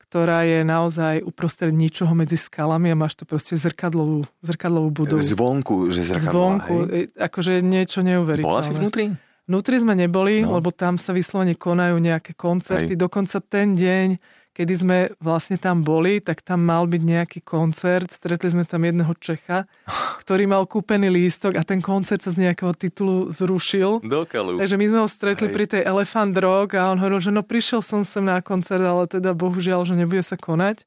ktorá 0.09 0.41
je 0.41 0.65
naozaj 0.65 1.21
uprostred 1.21 1.69
ničoho 1.69 2.17
medzi 2.17 2.33
skalami 2.33 2.89
a 2.89 2.97
máš 2.97 3.13
to 3.13 3.29
proste 3.29 3.53
zrkadlovú, 3.61 4.25
zrkadlovú 4.41 4.89
budovu. 4.89 5.21
Zvonku, 5.21 5.93
že 5.93 6.01
zrkadlová, 6.01 6.33
Zvonku, 6.33 6.75
hej? 6.89 7.05
akože 7.13 7.61
niečo 7.61 8.01
neuveriteľné. 8.01 8.49
Bola 8.49 8.65
si 8.65 8.73
vnútri? 8.73 9.05
Vnútri 9.49 9.81
sme 9.81 9.97
neboli, 9.97 10.45
no. 10.45 10.61
lebo 10.61 10.69
tam 10.69 11.01
sa 11.01 11.09
vyslovene 11.09 11.57
konajú 11.57 11.97
nejaké 11.97 12.37
koncerty. 12.37 12.93
Hej. 12.93 13.01
Dokonca 13.01 13.41
ten 13.41 13.73
deň 13.73 14.21
kedy 14.59 14.73
sme 14.75 14.97
vlastne 15.23 15.55
tam 15.55 15.87
boli, 15.87 16.19
tak 16.19 16.43
tam 16.43 16.67
mal 16.67 16.83
byť 16.83 16.99
nejaký 16.99 17.39
koncert. 17.47 18.11
Stretli 18.11 18.51
sme 18.51 18.67
tam 18.67 18.83
jedného 18.83 19.15
Čecha, 19.15 19.63
ktorý 20.27 20.51
mal 20.51 20.67
kúpený 20.67 21.07
lístok 21.07 21.55
a 21.55 21.63
ten 21.63 21.79
koncert 21.79 22.19
sa 22.19 22.35
z 22.35 22.51
nejakého 22.51 22.75
titulu 22.75 23.31
zrušil. 23.31 24.03
Dokalu. 24.03 24.59
Takže 24.59 24.75
my 24.75 24.85
sme 24.91 24.99
ho 24.99 25.07
stretli 25.07 25.47
Hej. 25.47 25.55
pri 25.55 25.65
tej 25.71 25.81
Elephant 25.87 26.35
Rock 26.35 26.75
a 26.75 26.91
on 26.91 26.99
hovoril, 26.99 27.23
že 27.23 27.31
no 27.31 27.39
prišiel 27.39 27.79
som 27.79 28.03
sem 28.03 28.27
na 28.27 28.43
koncert, 28.43 28.83
ale 28.83 29.07
teda 29.07 29.31
bohužiaľ, 29.31 29.87
že 29.87 29.95
nebude 29.95 30.27
sa 30.27 30.35
konať. 30.35 30.83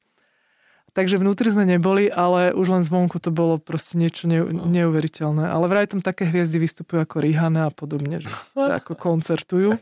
Takže 0.93 1.17
vnútri 1.17 1.49
sme 1.49 1.65
neboli, 1.65 2.05
ale 2.05 2.53
už 2.53 2.69
len 2.69 2.83
zvonku 2.85 3.17
to 3.17 3.33
bolo 3.33 3.57
proste 3.57 3.97
niečo 3.97 4.29
ne, 4.29 4.45
no. 4.45 4.69
neuveriteľné. 4.69 5.49
Ale 5.49 5.65
vraj 5.65 5.89
tam 5.89 6.05
také 6.05 6.29
hviezdy 6.29 6.61
vystupujú 6.61 7.01
ako 7.01 7.17
Rihanna 7.17 7.69
a 7.69 7.71
podobne, 7.73 8.21
že 8.21 8.29
ako 8.79 8.93
koncertujú. 8.93 9.81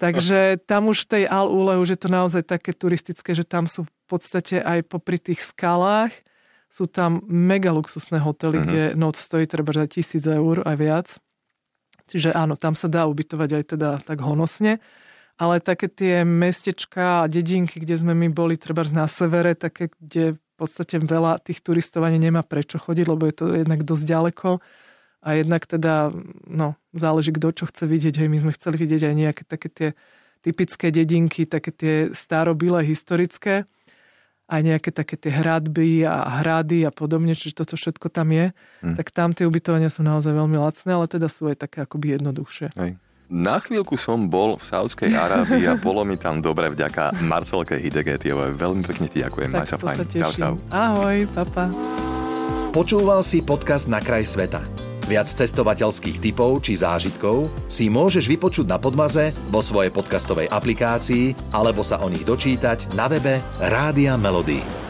Takže 0.00 0.64
tam 0.64 0.88
už 0.88 1.04
v 1.04 1.08
tej 1.12 1.24
Al-Ule 1.28 1.76
už 1.78 1.94
je 1.94 2.00
to 2.00 2.08
naozaj 2.08 2.42
také 2.48 2.72
turistické, 2.72 3.36
že 3.36 3.44
tam 3.44 3.68
sú 3.68 3.84
v 3.84 3.92
podstate 4.08 4.64
aj 4.64 4.88
popri 4.88 5.20
tých 5.20 5.44
skalách 5.44 6.16
sú 6.66 6.90
tam 6.90 7.22
mega 7.24 7.70
luxusné 7.72 8.20
hotely, 8.20 8.58
uh-huh. 8.60 8.66
kde 8.66 8.82
noc 8.98 9.16
stojí 9.16 9.46
treba 9.46 9.72
za 9.72 9.86
tisíc 9.86 10.26
eur 10.26 10.66
aj 10.66 10.76
viac. 10.76 11.08
Čiže 12.06 12.36
áno, 12.36 12.54
tam 12.54 12.78
sa 12.78 12.86
dá 12.86 13.08
ubytovať 13.10 13.50
aj 13.50 13.64
teda 13.74 13.88
tak 13.98 14.22
honosne. 14.22 14.78
Ale 15.36 15.60
také 15.60 15.92
tie 15.92 16.24
mestečka 16.24 17.24
a 17.24 17.28
dedinky, 17.28 17.76
kde 17.76 17.96
sme 18.00 18.16
my 18.16 18.32
boli 18.32 18.56
treba 18.56 18.80
na 18.88 19.04
severe, 19.04 19.52
také, 19.52 19.92
kde 20.00 20.40
v 20.40 20.52
podstate 20.56 20.96
veľa 20.96 21.44
tých 21.44 21.60
turistov 21.60 22.08
ani 22.08 22.16
nemá 22.16 22.40
prečo 22.40 22.80
chodiť, 22.80 23.04
lebo 23.04 23.28
je 23.28 23.34
to 23.36 23.44
jednak 23.52 23.84
dosť 23.84 24.04
ďaleko 24.08 24.48
a 25.20 25.28
jednak 25.36 25.68
teda, 25.68 26.08
no, 26.48 26.80
záleží 26.96 27.36
kto 27.36 27.52
čo 27.52 27.64
chce 27.68 27.84
vidieť. 27.84 28.16
Hej, 28.16 28.28
my 28.32 28.38
sme 28.48 28.52
chceli 28.56 28.80
vidieť 28.80 29.12
aj 29.12 29.14
nejaké 29.14 29.42
také 29.44 29.68
tie 29.68 29.88
typické 30.40 30.88
dedinky, 30.94 31.44
také 31.44 31.74
tie 31.74 31.94
starobilé, 32.14 32.86
historické, 32.86 33.66
aj 34.46 34.60
nejaké 34.62 34.94
také 34.94 35.18
tie 35.18 35.34
hradby 35.34 36.06
a 36.06 36.40
hrady 36.40 36.86
a 36.86 36.94
podobne, 36.94 37.34
čiže 37.34 37.66
toto 37.66 37.74
všetko 37.74 38.06
tam 38.14 38.30
je, 38.30 38.54
hmm. 38.54 38.94
tak 38.94 39.10
tam 39.10 39.34
tie 39.34 39.42
ubytovania 39.42 39.90
sú 39.90 40.06
naozaj 40.06 40.30
veľmi 40.30 40.54
lacné, 40.54 40.94
ale 40.94 41.10
teda 41.10 41.26
sú 41.26 41.50
aj 41.50 41.66
také 41.66 41.82
akoby 41.82 42.14
jednoduchšie. 42.16 42.70
Hej. 42.78 42.94
Na 43.26 43.58
chvíľku 43.58 43.98
som 43.98 44.30
bol 44.30 44.54
v 44.54 44.62
Saudskej 44.62 45.10
Arábii 45.10 45.66
a 45.66 45.74
bolo 45.74 46.06
mi 46.06 46.14
tam 46.14 46.38
dobre 46.38 46.70
vďaka 46.70 47.18
Marcelke 47.26 47.74
Hidegetiovej. 47.74 48.54
Veľmi 48.54 48.86
pekne 48.86 49.10
ti 49.10 49.18
ďakujem, 49.18 49.50
maj 49.50 49.66
sa 49.66 49.78
fajn. 49.82 49.98
Čau, 50.06 50.30
čau. 50.30 50.54
Ahoj, 50.70 51.26
papa. 51.34 51.66
Počúval 52.70 53.26
si 53.26 53.42
podcast 53.42 53.90
Na 53.90 53.98
kraj 53.98 54.22
sveta. 54.30 54.62
Viac 55.10 55.26
cestovateľských 55.30 56.18
typov 56.22 56.62
či 56.62 56.78
zážitkov 56.78 57.50
si 57.66 57.86
môžeš 57.86 58.26
vypočuť 58.26 58.66
na 58.66 58.78
Podmaze, 58.78 59.34
vo 59.50 59.62
svojej 59.62 59.90
podcastovej 59.90 60.50
aplikácii 60.50 61.54
alebo 61.54 61.82
sa 61.82 62.02
o 62.02 62.10
nich 62.10 62.26
dočítať 62.26 62.94
na 62.94 63.10
webe 63.10 63.38
Rádia 63.58 64.18
Melody. 64.18 64.85